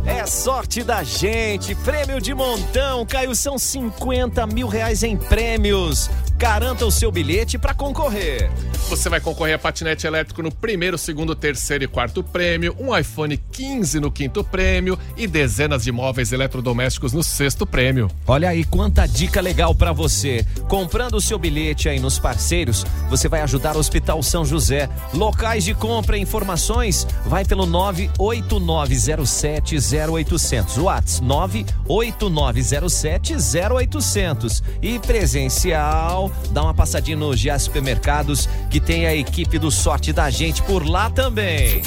[0.06, 6.10] É sorte da gente, prêmio de montão, Caio, são 50 mil reais em prêmios.
[6.40, 8.50] Garanta o seu bilhete para concorrer.
[8.90, 13.38] Você vai concorrer a patinete elétrico no primeiro, segundo, terceiro e quarto prêmio, um iPhone
[13.38, 18.10] 15 no quinto prêmio e dezenas de móveis eletrodomésticos no sexto prêmio.
[18.26, 20.44] Olha aí quanta dica legal para você.
[20.68, 24.90] Comprando o seu bilhete aí nos parceiros, você vai ajudar o Hospital São José.
[25.14, 29.78] Locais de compra e informações, vai pelo 98907
[30.10, 30.78] 0800.
[30.78, 34.64] Whats 98907 0800.
[34.82, 40.30] E presencial, dá uma passadinha no GA Supermercados, que tem a equipe do Sorte da
[40.30, 41.82] Gente por lá também.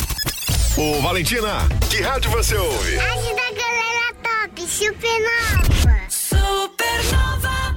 [0.77, 2.97] Ô, Valentina, que rádio você ouve?
[2.97, 4.67] Rádio da galera top.
[4.67, 6.01] Supernova.
[6.09, 7.77] Supernova.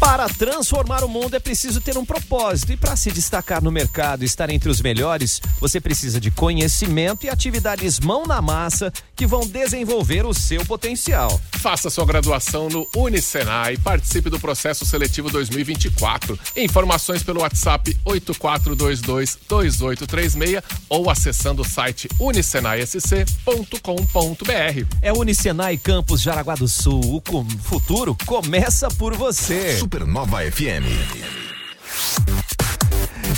[0.00, 4.22] Para transformar o mundo é preciso ter um propósito e para se destacar no mercado
[4.22, 9.26] e estar entre os melhores, você precisa de conhecimento e atividades mão na massa que
[9.26, 11.38] vão desenvolver o seu potencial.
[11.58, 16.38] Faça sua graduação no Unicenai e participe do processo seletivo 2024.
[16.56, 24.86] Informações pelo WhatsApp 84222836 ou acessando o site unicenaisc.com.br.
[25.02, 27.16] É Unicenai Campus Jaraguá do Sul.
[27.16, 29.76] O com- futuro começa por você.
[29.76, 30.88] Supernova FM.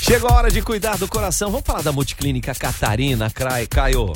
[0.02, 1.50] Chegou a hora de cuidar do coração.
[1.50, 4.12] Vamos falar da Multiclínica Catarina, Crai- Caio.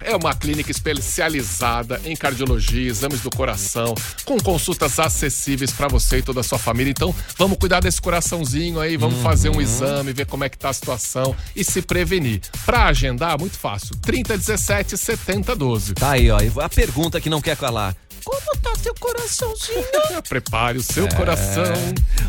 [0.00, 3.94] É uma clínica especializada em cardiologia, exames do coração,
[4.26, 6.90] com consultas acessíveis para você e toda a sua família.
[6.90, 10.68] Então, vamos cuidar desse coraçãozinho aí, vamos fazer um exame, ver como é que tá
[10.68, 12.42] a situação e se prevenir.
[12.66, 13.96] Para agendar, muito fácil.
[13.96, 15.94] 3017 7012.
[15.94, 16.38] Tá aí, ó.
[16.62, 17.96] A pergunta que não quer calar.
[18.24, 19.84] Como tá teu coraçãozinho?
[20.28, 21.14] Prepare o seu É.
[21.14, 21.64] coração.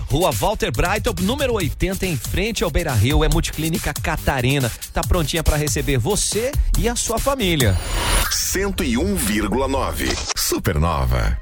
[0.10, 3.24] Rua Walter Brighton, número 80, em frente ao Beira Rio.
[3.24, 4.72] É Multiclínica Catarina.
[4.94, 7.78] Tá prontinha para receber você e a sua família.
[8.32, 10.16] 101,9.
[10.38, 11.40] Supernova.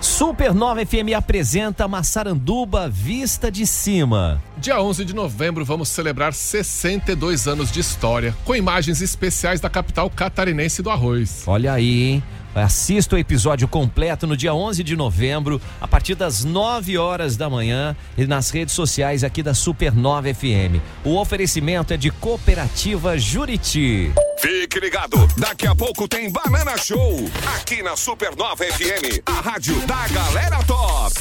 [0.00, 4.40] Supernova FM apresenta Massaranduba Vista de Cima.
[4.58, 10.08] Dia 11 de novembro vamos celebrar 62 anos de história, com imagens especiais da capital
[10.10, 11.42] catarinense do arroz.
[11.46, 12.22] Olha aí, hein?
[12.56, 17.50] Assista o episódio completo no dia 11 de novembro, a partir das 9 horas da
[17.50, 20.80] manhã, e nas redes sociais aqui da Supernova FM.
[21.04, 24.10] O oferecimento é de Cooperativa Juriti.
[24.38, 30.08] Fique ligado, daqui a pouco tem Banana Show, aqui na Supernova FM, a rádio da
[30.08, 31.14] galera top.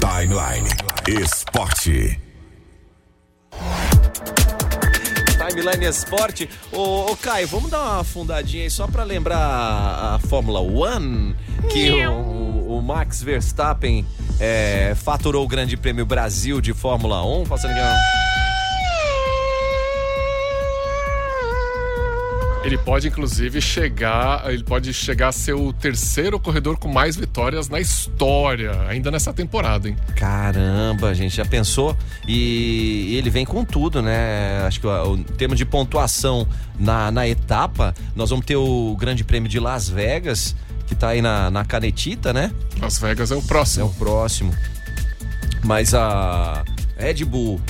[0.00, 0.70] Timeline
[1.22, 2.20] Esporte.
[5.48, 6.48] Timeline Esporte.
[6.72, 11.36] Ô, ô Caio, vamos dar uma afundadinha aí só pra lembrar a, Fórmula One,
[11.70, 14.04] que o, o Max Verstappen
[14.40, 18.45] é, faturou o Grande Prêmio Brasil de Fórmula 1, passando aqui, ó.
[22.66, 24.52] Ele pode, inclusive, chegar.
[24.52, 29.32] Ele pode chegar a ser o terceiro corredor com mais vitórias na história, ainda nessa
[29.32, 29.96] temporada, hein?
[30.16, 31.96] Caramba, gente, já pensou?
[32.26, 34.64] E, e ele vem com tudo, né?
[34.66, 36.44] Acho que o, o termo de pontuação
[36.76, 40.56] na, na etapa, nós vamos ter o Grande Prêmio de Las Vegas,
[40.88, 42.50] que tá aí na, na canetita, né?
[42.80, 43.84] Las Vegas é o próximo.
[43.84, 44.52] É o próximo.
[45.62, 46.64] Mas a
[46.98, 47.60] Red Bull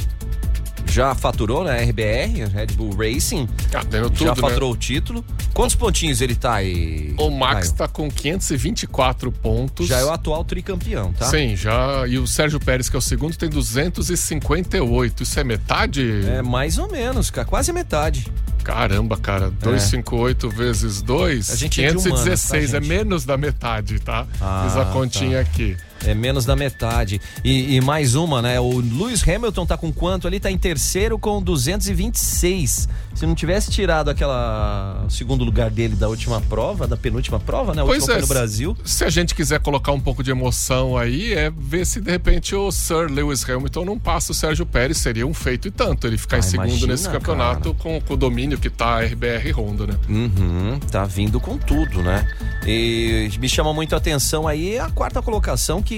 [0.97, 1.85] já faturou, né?
[1.85, 3.47] RBR, Red Bull Racing.
[3.75, 4.41] Ah, ganhou tudo, já né?
[4.41, 5.23] faturou o título.
[5.53, 7.15] Quantos pontinhos ele tá aí?
[7.19, 7.75] O Max Caio?
[7.75, 9.87] tá com 524 pontos.
[9.89, 11.27] Já é o atual tricampeão, tá?
[11.27, 12.07] Sim, já.
[12.09, 15.23] E o Sérgio Pérez, que é o segundo, tem 258.
[15.23, 16.23] Isso é metade?
[16.31, 17.47] É mais ou menos, cara.
[17.47, 18.33] Quase metade.
[18.65, 19.51] Caramba, cara.
[19.51, 22.71] 258 vezes 2, A gente é de humanas, 516.
[22.71, 24.27] tá, é menos da metade, tá?
[24.41, 25.51] Ah, Fiz a continha tá.
[25.51, 25.77] aqui.
[26.07, 27.21] É menos da metade.
[27.45, 28.61] E, e mais uma, né?
[28.61, 30.39] O Lewis Hamilton tá com quanto ali?
[30.39, 32.89] Tá em terceiro com 226.
[33.15, 37.75] Se não tivesse tirado aquela o segundo lugar dele da última prova, da penúltima prova,
[37.75, 37.83] né?
[37.85, 38.77] Pois foi é, no Brasil.
[38.85, 42.55] Se a gente quiser colocar um pouco de emoção aí, é ver se de repente
[42.55, 44.99] o Sir Lewis Hamilton não passa o Sérgio Pérez.
[44.99, 48.15] Seria um feito e tanto ele ficar Ah, em segundo imagina, nesse campeonato com, com
[48.15, 49.95] o domínio que tá a RBR Honda, né?
[50.09, 52.27] Uhum, tá vindo com tudo, né?
[52.67, 55.96] E me chama muito a atenção aí a quarta colocação, que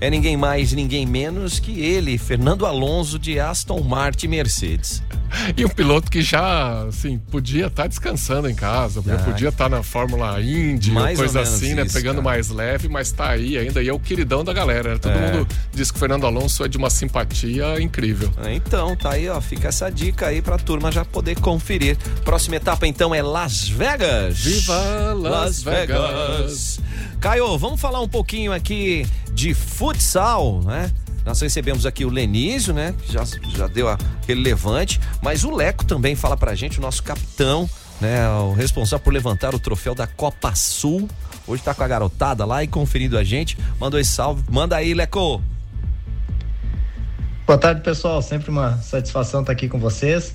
[0.00, 5.02] é ninguém mais, ninguém menos que ele, Fernando Alonso de Aston Martin Mercedes.
[5.56, 9.18] E um piloto que já, assim, podia estar descansando em casa, Ah.
[9.18, 11.82] podia estar na Fórmula Indy, coisa assim, né?
[11.84, 12.24] isso, Pegando cara.
[12.24, 14.94] mais leve, mas tá aí ainda e é o queridão da galera.
[14.94, 14.98] né?
[14.98, 15.32] Todo É.
[15.32, 18.30] mundo diz que o Fernando Alonso é de uma simpatia incrível.
[18.50, 19.40] Então, tá aí, ó.
[19.40, 21.96] Fica essa dica aí pra turma já poder conferir.
[22.24, 24.38] Próxima etapa, então, é Las Vegas.
[24.38, 26.80] Viva Las Vegas.
[27.20, 30.90] Caio, vamos falar um pouquinho aqui de futsal, né?
[31.24, 32.94] Nós recebemos aqui o Lenísio, né?
[32.98, 33.24] Que já,
[33.56, 35.00] já deu aquele levante.
[35.22, 37.68] Mas o Leco também fala pra gente, o nosso capitão,
[38.00, 38.28] né?
[38.28, 41.08] O responsável por levantar o troféu da Copa Sul.
[41.46, 43.56] Hoje tá com a garotada lá e conferindo a gente.
[43.80, 44.42] Mandou esse salve.
[44.50, 45.42] Manda aí, Leco.
[47.46, 48.20] Boa tarde, pessoal.
[48.22, 50.34] Sempre uma satisfação estar aqui com vocês.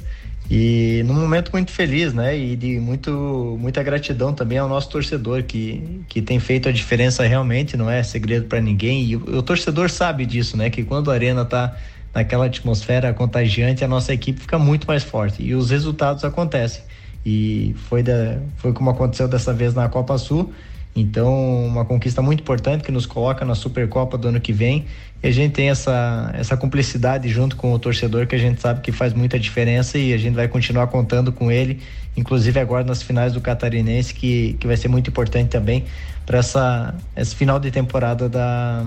[0.50, 2.36] E num momento muito feliz, né?
[2.36, 7.24] E de muito, muita gratidão também ao nosso torcedor que, que tem feito a diferença
[7.24, 9.06] realmente, não é segredo para ninguém.
[9.06, 10.72] E o, o torcedor sabe disso, né?
[10.72, 11.78] Que quando a arena tá
[12.14, 16.82] naquela atmosfera contagiante, a nossa equipe fica muito mais forte e os resultados acontecem.
[17.24, 20.52] E foi, da, foi como aconteceu dessa vez na Copa Sul.
[21.00, 24.86] Então, uma conquista muito importante que nos coloca na Supercopa do ano que vem.
[25.22, 28.82] E a gente tem essa, essa cumplicidade junto com o torcedor que a gente sabe
[28.82, 31.82] que faz muita diferença e a gente vai continuar contando com ele,
[32.16, 35.86] inclusive agora nas finais do Catarinense, que, que vai ser muito importante também
[36.26, 38.86] para essa esse final de temporada da,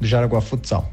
[0.00, 0.90] do Jaraguá Futsal.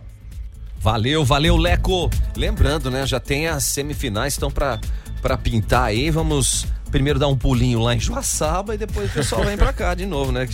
[0.80, 2.10] Valeu, valeu, Leco.
[2.36, 3.06] Lembrando, né?
[3.06, 4.80] Já tem as semifinais, estão pra,
[5.22, 6.10] pra pintar aí.
[6.10, 9.96] Vamos primeiro dar um pulinho lá em Joaçaba e depois o pessoal vem pra cá
[9.96, 10.48] de novo, né?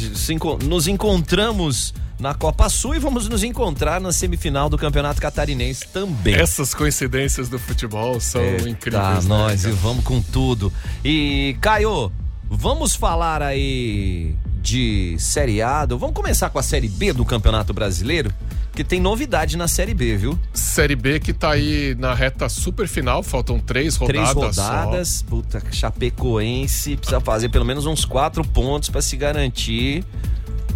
[0.64, 6.36] Nos encontramos na Copa Sul e vamos nos encontrar na semifinal do Campeonato Catarinense também.
[6.36, 9.04] Essas coincidências do futebol são incríveis.
[9.04, 10.72] Tá, né, nós e vamos com tudo.
[11.04, 12.12] E Caio,
[12.50, 15.86] vamos falar aí de Série A.
[15.86, 18.32] Vamos começar com a Série B do Campeonato Brasileiro?
[18.78, 20.39] Porque tem novidade na Série B, viu?
[20.53, 24.28] Série B que tá aí na reta super final, faltam três rodadas.
[24.36, 25.21] Três rodadas.
[25.23, 30.05] Puta, Chapecoense precisa fazer pelo menos uns quatro pontos pra se garantir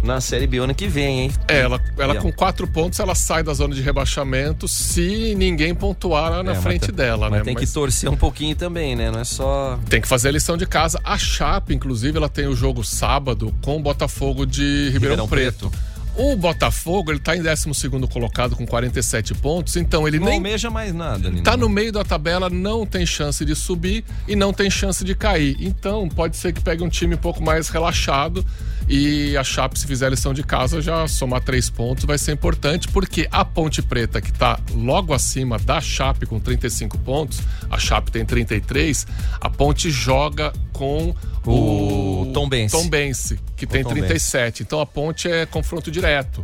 [0.02, 1.32] na Série B ano que vem, hein?
[1.46, 6.28] É, ela, ela com quatro pontos, ela sai da zona de rebaixamento se ninguém pontuar
[6.28, 7.44] lá na é, mas frente tem- dela, mas né?
[7.44, 9.12] tem que torcer um pouquinho também, né?
[9.12, 9.78] Não é só.
[9.88, 11.00] Tem que fazer a lição de casa.
[11.04, 15.72] A Chape, inclusive, ela tem o jogo sábado com o Botafogo de Ribeirão, Ribeirão Preto.
[16.14, 20.70] O Botafogo, ele tá em 12 colocado com 47 pontos, então ele Não nem almeja
[20.70, 21.42] mais nada, Nino.
[21.42, 25.14] tá no meio da tabela, não tem chance de subir e não tem chance de
[25.14, 25.56] cair.
[25.58, 28.44] Então, pode ser que pegue um time um pouco mais relaxado
[28.88, 32.32] e a Chape, se fizer a lição de casa, já somar três pontos vai ser
[32.32, 37.40] importante, porque a Ponte Preta, que tá logo acima da Chape com 35 pontos,
[37.70, 39.06] a Chape tem 33,
[39.40, 41.14] a Ponte joga com
[41.46, 42.76] O o Tombense.
[42.76, 44.06] Tombense, que tem Tombense.
[44.06, 44.62] 37.
[44.62, 46.42] Então a Ponte é confronto direto.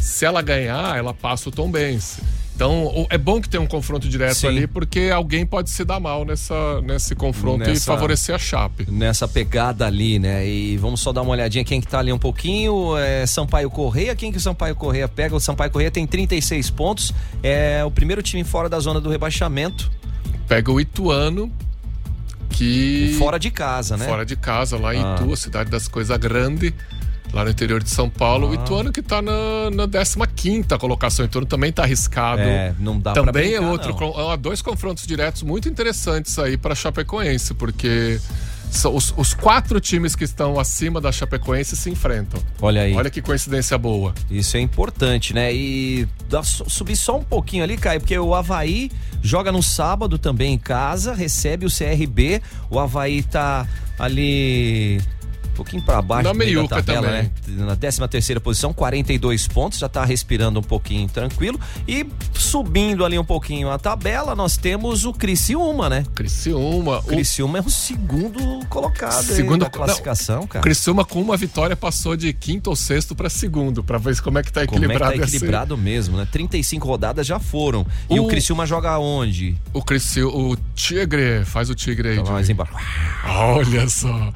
[0.00, 2.20] Se ela ganhar, ela passa o Tombense.
[2.54, 4.48] Então, o- é bom que tenha um confronto direto Sim.
[4.48, 8.84] ali, porque alguém pode se dar mal nessa, nesse confronto e Nessa- favorecer a Chape.
[8.90, 10.44] Nessa pegada ali, né?
[10.44, 12.96] E vamos só dar uma olhadinha quem que tá ali um pouquinho.
[12.96, 14.16] É Sampaio Correia.
[14.16, 15.36] Quem que o Sampaio Correia pega?
[15.36, 17.14] O Sampaio Correia tem 36 pontos.
[17.44, 19.88] É o primeiro time fora da zona do rebaixamento.
[20.48, 21.52] Pega o Ituano,
[22.58, 23.14] que.
[23.18, 24.06] Fora de casa, né?
[24.06, 25.16] Fora de casa, lá em Ah.
[25.20, 26.72] Itu, a cidade das coisas grandes,
[27.32, 28.48] lá no interior de São Paulo.
[28.48, 28.54] O Ah.
[28.54, 29.86] Ituano que tá na, na
[30.26, 31.24] 15 colocação.
[31.24, 32.42] O Ituano também tá arriscado.
[32.42, 33.96] É, não dá pra Também é brincar, outro.
[34.00, 34.30] não.
[34.30, 38.20] Há dois confrontos diretos muito interessantes aí para Chapecoense, porque
[38.70, 42.40] são os, os quatro times que estão acima da Chapecoense se enfrentam.
[42.60, 42.94] Olha aí.
[42.94, 44.14] Olha que coincidência boa.
[44.30, 45.52] Isso é importante, né?
[45.54, 48.90] E dá, su- subir só um pouquinho ali, Caio, porque o Havaí
[49.22, 52.40] joga no sábado também em casa, recebe o CRB.
[52.70, 53.66] O Havaí tá
[53.98, 55.00] ali
[55.58, 57.22] pouquinho pra baixo Na meio da meiuca tabela, também.
[57.48, 57.64] né?
[57.66, 61.58] Na 13 terceira posição, 42 pontos, já tá respirando um pouquinho tranquilo.
[61.86, 66.04] E subindo ali um pouquinho a tabela, nós temos o Criciúma, né?
[66.14, 66.98] Criciúma.
[66.98, 70.62] O Criciúma é o segundo colocado aí Segundo da classificação, não, cara.
[70.62, 74.42] Criciúma com uma vitória passou de quinto ou sexto para segundo, para ver como é
[74.42, 76.26] que tá Como é que equilibrado tá equilibrado mesmo, né?
[76.30, 77.86] 35 rodadas já foram.
[78.08, 79.56] E o, O- Criciúma joga onde?
[79.72, 82.16] O Criciúma, o Tigre, faz o Tigre aí.
[82.16, 82.50] Mais Joey.
[82.52, 82.72] embaixo.
[83.26, 84.32] Olha só.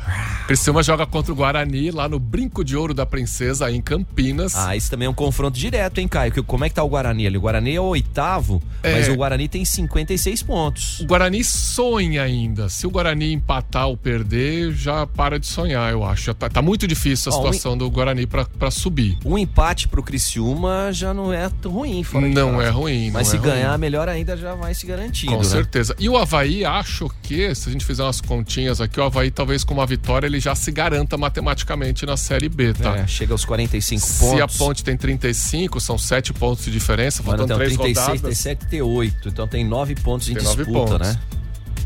[0.46, 4.54] Criciúma joga contra o Guarani lá no Brinco de Ouro da Princesa, em Campinas.
[4.56, 6.32] Ah, isso também é um confronto direto, hein, Caio?
[6.32, 7.36] Que- Como é que tá o Guarani ali?
[7.36, 8.92] O Guarani é o oitavo, É.
[8.94, 11.00] mas o Guarani tem 56 pontos.
[11.00, 12.68] O Guarani sonha ainda.
[12.68, 16.24] Se o Guarani empatar ou perder, já para de sonhar, eu acho.
[16.24, 19.18] Já tá, tá muito difícil a Ó, situação do Guarani pra pra subir.
[19.24, 23.36] Um empate pro Criciúma já não é ruim, fora Não é ruim, Mas não se
[23.36, 23.50] é ruim.
[23.50, 25.44] ganhar, melhor ainda já vai se garantindo, Com né?
[25.44, 25.94] certeza.
[25.98, 29.62] E o Havaí, acho que, se a gente fizer umas continhas aqui, o Havaí, talvez
[29.64, 30.70] com uma vitória, ele já se
[31.02, 32.98] garanta matematicamente na Série B, tá?
[32.98, 34.40] É, chega aos 45 Se pontos.
[34.40, 38.22] a ponte tem 35, são 7 pontos de diferença, Mano, faltam tem 3 36, rodadas.
[38.22, 39.28] tem 7, tem 8.
[39.28, 40.98] Então tem 9 pontos em Tem disputa, pontos.
[41.08, 41.18] né?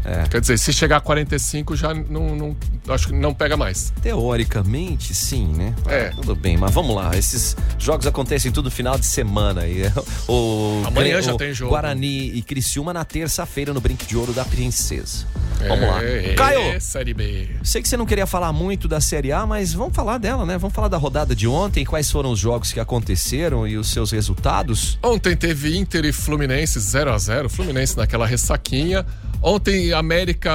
[0.06, 0.28] É.
[0.28, 2.56] Quer dizer, se chegar a 45, já não, não-
[2.88, 3.92] acho que não pega mais.
[4.02, 5.74] Teoricamente, sim, né?
[5.86, 6.10] É.
[6.10, 7.16] Tudo bem, mas vamos lá.
[7.16, 9.66] Esses jogos acontecem tudo final de semana.
[9.66, 9.82] E
[10.28, 11.70] o Amanhã o já tem jogo.
[11.70, 15.26] Guarani e Criciúma na terça-feira no Brinque de Ouro da Princesa.
[15.60, 16.04] É, Vamos lá.
[16.04, 17.48] é, Caio, Série B.
[17.64, 20.58] sei que você não queria falar muito da Série A, mas vamos falar dela, né?
[20.58, 24.10] Vamos falar da rodada de ontem, quais foram os jogos que aconteceram e os seus
[24.10, 24.98] resultados.
[25.02, 29.04] Ontem teve Inter e Fluminense 0 a 0 Fluminense naquela ressaquinha.
[29.42, 30.50] Ontem a América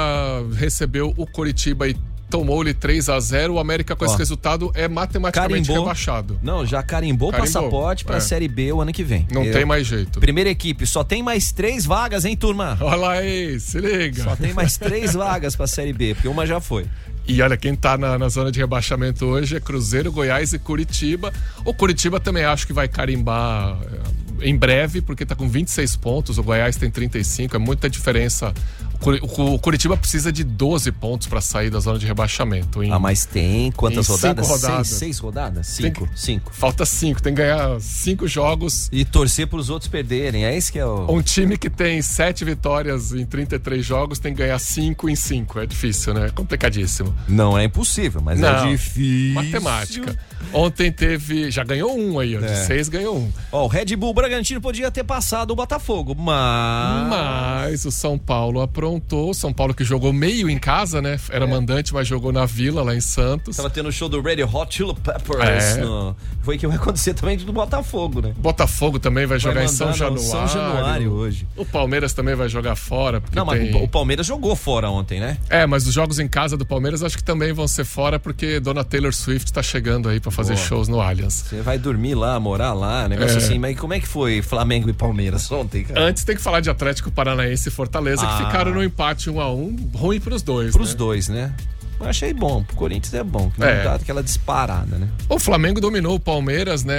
[0.55, 1.95] recebeu o Coritiba e
[2.29, 4.07] tomou-lhe 3 a 0 O América com Ó.
[4.07, 5.83] esse resultado é matematicamente Carimbou.
[5.85, 6.39] rebaixado.
[6.41, 8.19] Não, já carimbou o Carimbou, passaporte pra é.
[8.21, 9.27] Série B o ano que vem.
[9.31, 10.19] Não Eu- tem mais jeito.
[10.19, 12.77] Primeira equipe, só tem mais três vagas, hein, turma?
[12.79, 14.23] Olha aí, se liga.
[14.23, 16.85] Só tem mais três vagas pra Série B, porque uma já foi.
[17.27, 21.31] E olha, quem tá na, na zona de rebaixamento hoje é Cruzeiro, Goiás e Curitiba.
[21.63, 23.99] O Curitiba também acho que vai carimbar eh,
[24.41, 28.53] em breve, porque tá com 26 pontos, o Goiás tem 35, é muita diferença.
[29.01, 32.83] O Curi- O Curitiba precisa de 12 pontos para sair da zona de rebaixamento.
[32.83, 34.45] Em- Ah, mas tem quantas rodadas?
[34.45, 34.87] Cinco rodadas.
[34.87, 35.67] Seis, seis rodadas?
[35.67, 36.51] Cinco, cinco.
[36.53, 38.87] Falta cinco, tem que ganhar cinco jogos.
[38.91, 41.11] E torcer pros outros perderem, é isso que é o...
[41.11, 45.59] Um time que tem sete vitórias em 33 jogos tem que ganhar cinco em cinco.
[45.59, 46.27] É difícil, né?
[46.27, 47.11] É complicadíssimo.
[47.27, 49.33] Não é impossível, mas é Não, difícil.
[49.33, 50.15] Matemática.
[50.53, 51.49] Ontem teve.
[51.49, 52.39] Já ganhou um aí, ó.
[52.39, 52.65] De É.
[52.65, 53.31] seis ganhou um.
[53.51, 57.07] Ó, o Red Bull Bragantino podia ter passado o Botafogo, mas...
[57.09, 59.33] Mas o São Paulo aprontou aprontou.
[59.33, 61.17] São Paulo que jogou meio em casa, né?
[61.29, 63.55] Era mandante, mas jogou na Vila, lá em Santos.
[63.57, 65.77] Tava tendo o show do Radio Hot Chili Peppers.
[65.77, 65.81] É.
[65.81, 68.33] no- Foi que vai acontecer também do Botafogo, né?
[68.37, 70.23] Botafogo também vai jogar em São Januário.
[70.27, 71.47] São Januário hoje.
[71.55, 73.21] O Palmeiras também vai jogar fora.
[73.33, 75.37] Não, mas tem- o Palmeiras jogou fora ontem, né?
[75.49, 78.59] É, mas os jogos em casa do Palmeiras acho que também vão ser fora porque
[78.59, 80.65] Dona Taylor Swift tá chegando aí pra fazer Boa.
[80.65, 81.45] shows no Allianz.
[81.47, 83.37] Você vai dormir lá, morar lá, negócio É.
[83.37, 83.59] assim.
[83.59, 86.01] Mas como é que foi Flamengo e Palmeiras ontem, cara?
[86.01, 88.37] Antes tem que falar de Atlético Paranaense e Fortaleza, Ah.
[88.37, 90.71] que ficaram no empate 1 a 1 ruim pros dois.
[90.73, 90.95] Pros né?
[90.97, 91.53] dois, né?
[91.99, 92.63] Eu achei bom.
[92.63, 93.51] Pro Corinthians é bom.
[93.51, 93.83] Que não É.
[93.83, 95.07] dá aquela disparada, né?
[95.29, 96.95] O Flamengo dominou o Palmeiras, né?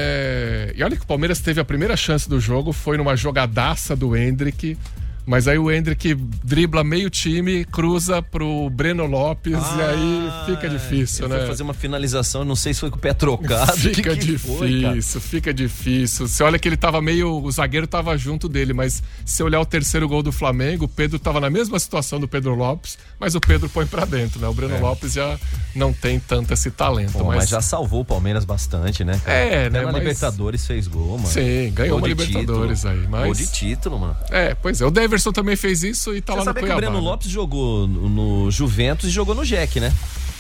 [0.77, 4.17] E olha que o Palmeiras teve a primeira chance do jogo, foi numa jogadaça do
[4.17, 4.79] Hendrick.
[5.25, 11.25] Mas aí o Hendrick dribla meio time, cruza pro Breno Lopes e aí fica difícil,
[11.25, 11.41] Ah, Ele né?
[11.41, 13.73] foi fazer uma finalização, não sei se foi com o pé trocado.
[13.93, 16.27] Fica que que foi, difícil, fica difícil.
[16.27, 17.43] Você olha que ele tava meio.
[17.43, 21.19] O zagueiro tava junto dele, mas se olhar o terceiro gol do Flamengo, o Pedro
[21.19, 24.49] tava na mesma situação do Pedro Lopes, mas o Pedro põe pra dentro, né?
[24.49, 24.81] O Breno É.
[24.81, 25.39] Lopes já
[25.75, 27.13] não tem tanto esse talento.
[27.13, 27.37] Pô, mas...
[27.39, 29.21] mas já salvou o Palmeiras bastante, né?
[29.25, 29.37] cara?
[29.39, 31.27] É, Até né, Na mas- Libertadores fez gol, mano.
[31.29, 33.01] Sim, ganhou Gol uma Libertadores título.
[33.03, 34.17] aí, mas- Gol de título, mano.
[34.31, 34.87] É, pois é.
[34.87, 36.81] O Deverson também fez isso e tá Você lá no sabia que o Cuiabá.
[36.81, 37.11] Breno né?
[37.11, 39.93] Lopes jogou no Juventus e jogou no Jack, né?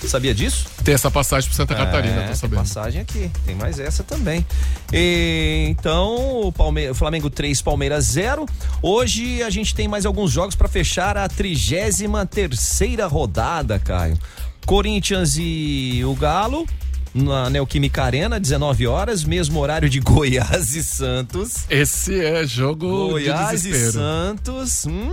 [0.07, 0.66] Sabia disso?
[0.83, 2.59] Tem essa passagem pro Santa Catarina, é, tô tem sabendo.
[2.59, 3.31] passagem aqui.
[3.47, 4.45] Tem mais essa também.
[4.93, 6.93] E, então, o, Palme...
[6.93, 8.45] Flamengo 3, Palmeiras 0.
[8.83, 14.18] Hoje a gente tem mais alguns jogos para fechar a 33 terceira rodada, Caio.
[14.66, 16.66] Corinthians e o Galo.
[17.15, 21.65] Na Neoquímica Arena, 19 horas, mesmo horário de Goiás e Santos.
[21.69, 23.93] Esse é jogo Goiás de e desespero.
[23.93, 24.87] Santos.
[24.87, 25.11] Hum,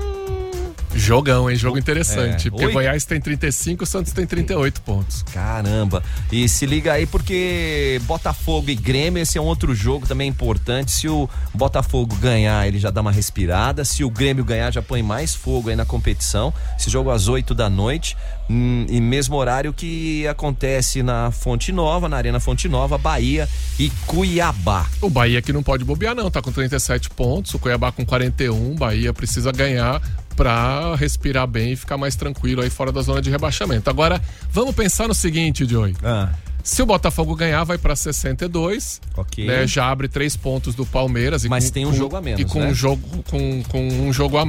[0.96, 1.56] Jogão, hein?
[1.56, 2.48] Jogo interessante.
[2.48, 2.52] É.
[2.52, 2.74] Porque Oi.
[2.74, 5.24] Goiás tem 35, o Santos tem 38 pontos.
[5.34, 6.04] Caramba.
[6.32, 10.92] E se liga aí porque Botafogo e Grêmio, esse é um outro jogo também importante.
[10.92, 13.86] Se o Botafogo ganhar, ele já dá uma respirada.
[13.86, 16.54] Se o Grêmio ganhar, já põe mais fogo aí na competição.
[16.78, 18.18] Esse jogo às 8 da noite.
[18.50, 23.92] Hum, e mesmo horário que acontece na Fonte Nova, na Arena Fonte Nova, Bahia e
[24.08, 24.88] Cuiabá.
[25.00, 26.32] O Bahia que não pode bobear, não.
[26.32, 28.76] Tá com 37 pontos, o Cuiabá com 41.
[28.76, 30.02] Bahia precisa ganhar
[30.40, 33.90] pra respirar bem e ficar mais tranquilo aí fora da zona de rebaixamento.
[33.90, 35.94] Agora, vamos pensar no seguinte, Joey.
[36.02, 36.30] Ah.
[36.64, 39.02] Se o Botafogo ganhar, vai pra 62.
[39.18, 39.46] Ok.
[39.46, 41.44] Né, já abre três pontos do Palmeiras.
[41.44, 42.68] E Mas com- tem um com- jogo a menos, E com, né?
[42.68, 44.44] um, jogo, com, com um jogo a,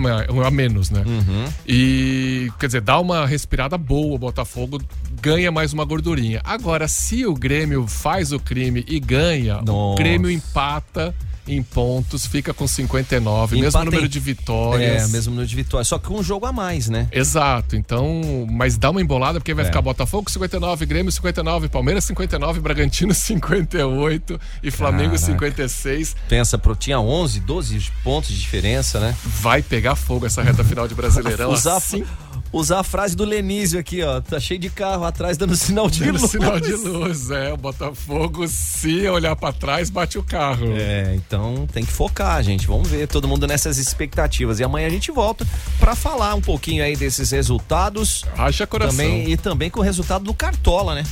[0.46, 1.02] a menos, né?
[1.04, 1.44] Uhum.
[1.66, 4.80] E, quer dizer, dá uma respirada boa o Botafogo,
[5.20, 6.40] ganha mais uma gordurinha.
[6.44, 9.98] Agora, se o Grêmio faz o crime e ganha, o Nossa.
[10.02, 11.14] Grêmio empata
[11.52, 15.04] em pontos, fica com 59, mesmo Empata número em- de vitórias.
[15.04, 15.88] É, mesmo número de vitórias.
[15.88, 17.08] Só que um jogo a mais, né?
[17.12, 19.66] Exato, então, mas dá uma embolada porque vai É.
[19.66, 25.26] ficar Botafogo 59, Grêmio 59, Palmeiras 59, Bragantino 58 e Flamengo Caraca.
[25.26, 26.16] 56.
[26.28, 29.14] Pensa, pro, tinha 11, 12 pontos de diferença, né?
[29.24, 31.50] Vai pegar fogo essa reta final de Brasileirão.
[31.52, 32.04] usar, assim,
[32.52, 34.20] usar a frase do Lenísio aqui, ó.
[34.20, 36.30] Tá cheio de carro atrás dando sinal de dando luz.
[36.30, 40.66] sinal de luz, é, o Botafogo se olhar pra trás bate o carro.
[40.76, 42.66] É, então tem que focar, gente.
[42.66, 44.60] Vamos ver todo mundo nessas expectativas.
[44.60, 45.46] E amanhã a gente volta
[45.78, 48.24] pra falar um pouquinho aí desses resultados.
[48.36, 48.96] Haja coração.
[48.96, 51.04] Também, e também com o resultado do Cartola, né?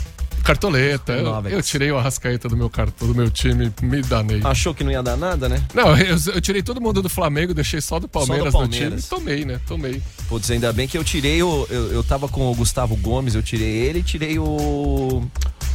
[0.48, 4.40] Cartoleta, eu, eu tirei o Arrascaeta do meu cartão, do meu time, me danei.
[4.42, 5.62] Achou que não ia dar nada, né?
[5.74, 8.68] Não, eu, eu tirei todo mundo do Flamengo, deixei só do Palmeiras, Só do no
[8.70, 8.80] time.
[8.84, 9.08] Palmeiras.
[9.08, 9.60] Tomei, né?
[9.66, 10.02] Tomei.
[10.26, 11.66] Putz, ainda bem que eu tirei o.
[11.68, 15.22] Eu, eu tava com o Gustavo Gomes, eu tirei ele e tirei o.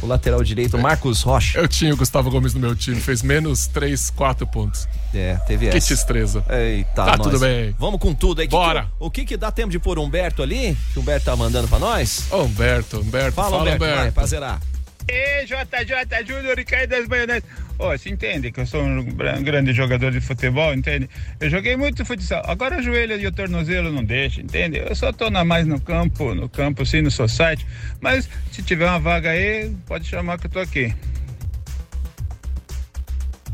[0.02, 1.58] O lateral direito, o Marcos Rocha.
[1.58, 4.86] Eu tinha o Gustavo Gomes no meu time, fez menos 3, 4 pontos.
[5.14, 5.94] É, teve Que essa.
[5.94, 6.44] destreza.
[6.50, 7.20] Eita, Tá nós.
[7.26, 7.74] tudo bem.
[7.78, 8.46] Vamos com tudo aí.
[8.48, 8.82] Que Bora.
[8.82, 10.76] que- o que que dá tempo de pôr o Humberto ali?
[10.92, 12.24] Que o Humberto tá mandando pra nós?
[12.30, 14.00] Ô, Humberto, Humberto, Fala, fala, Humberto, Humberto.
[14.02, 14.60] vai, pra zerar.
[15.08, 17.44] E JJ Júnior e Caio das Maioneses.
[17.78, 21.10] Ô, você entende que eu sou um gran- grande jogador de futebol, entende?
[21.40, 22.42] Eu joguei muito futsal.
[22.46, 24.78] Agora o joelho e o tornozelo não deixa, entende?
[24.78, 27.66] Eu só tô na mais no campo, no campo sim, no society.
[28.00, 30.94] Mas se tiver uma vaga aí, pode chamar que eu tô aqui.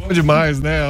[0.01, 0.81] Bom demais, né?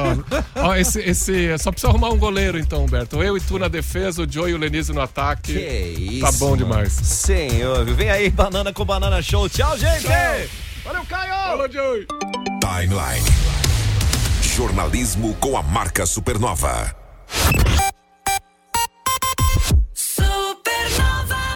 [0.55, 3.21] Ó, Ó, esse, esse, só precisa arrumar um goleiro então, Humberto.
[3.21, 5.53] Eu e tu na defesa, o Joe e o Lenise no ataque.
[5.53, 6.21] Que isso.
[6.21, 6.57] Tá bom mano.
[6.57, 6.91] demais.
[6.93, 9.49] Senhor, vem aí, banana com banana show.
[9.49, 10.07] Tchau, gente!
[10.83, 11.33] Valeu, Caio!
[11.33, 12.07] Falou, Joey!
[12.59, 13.25] Timeline.
[14.41, 16.95] Jornalismo com a marca Supernova.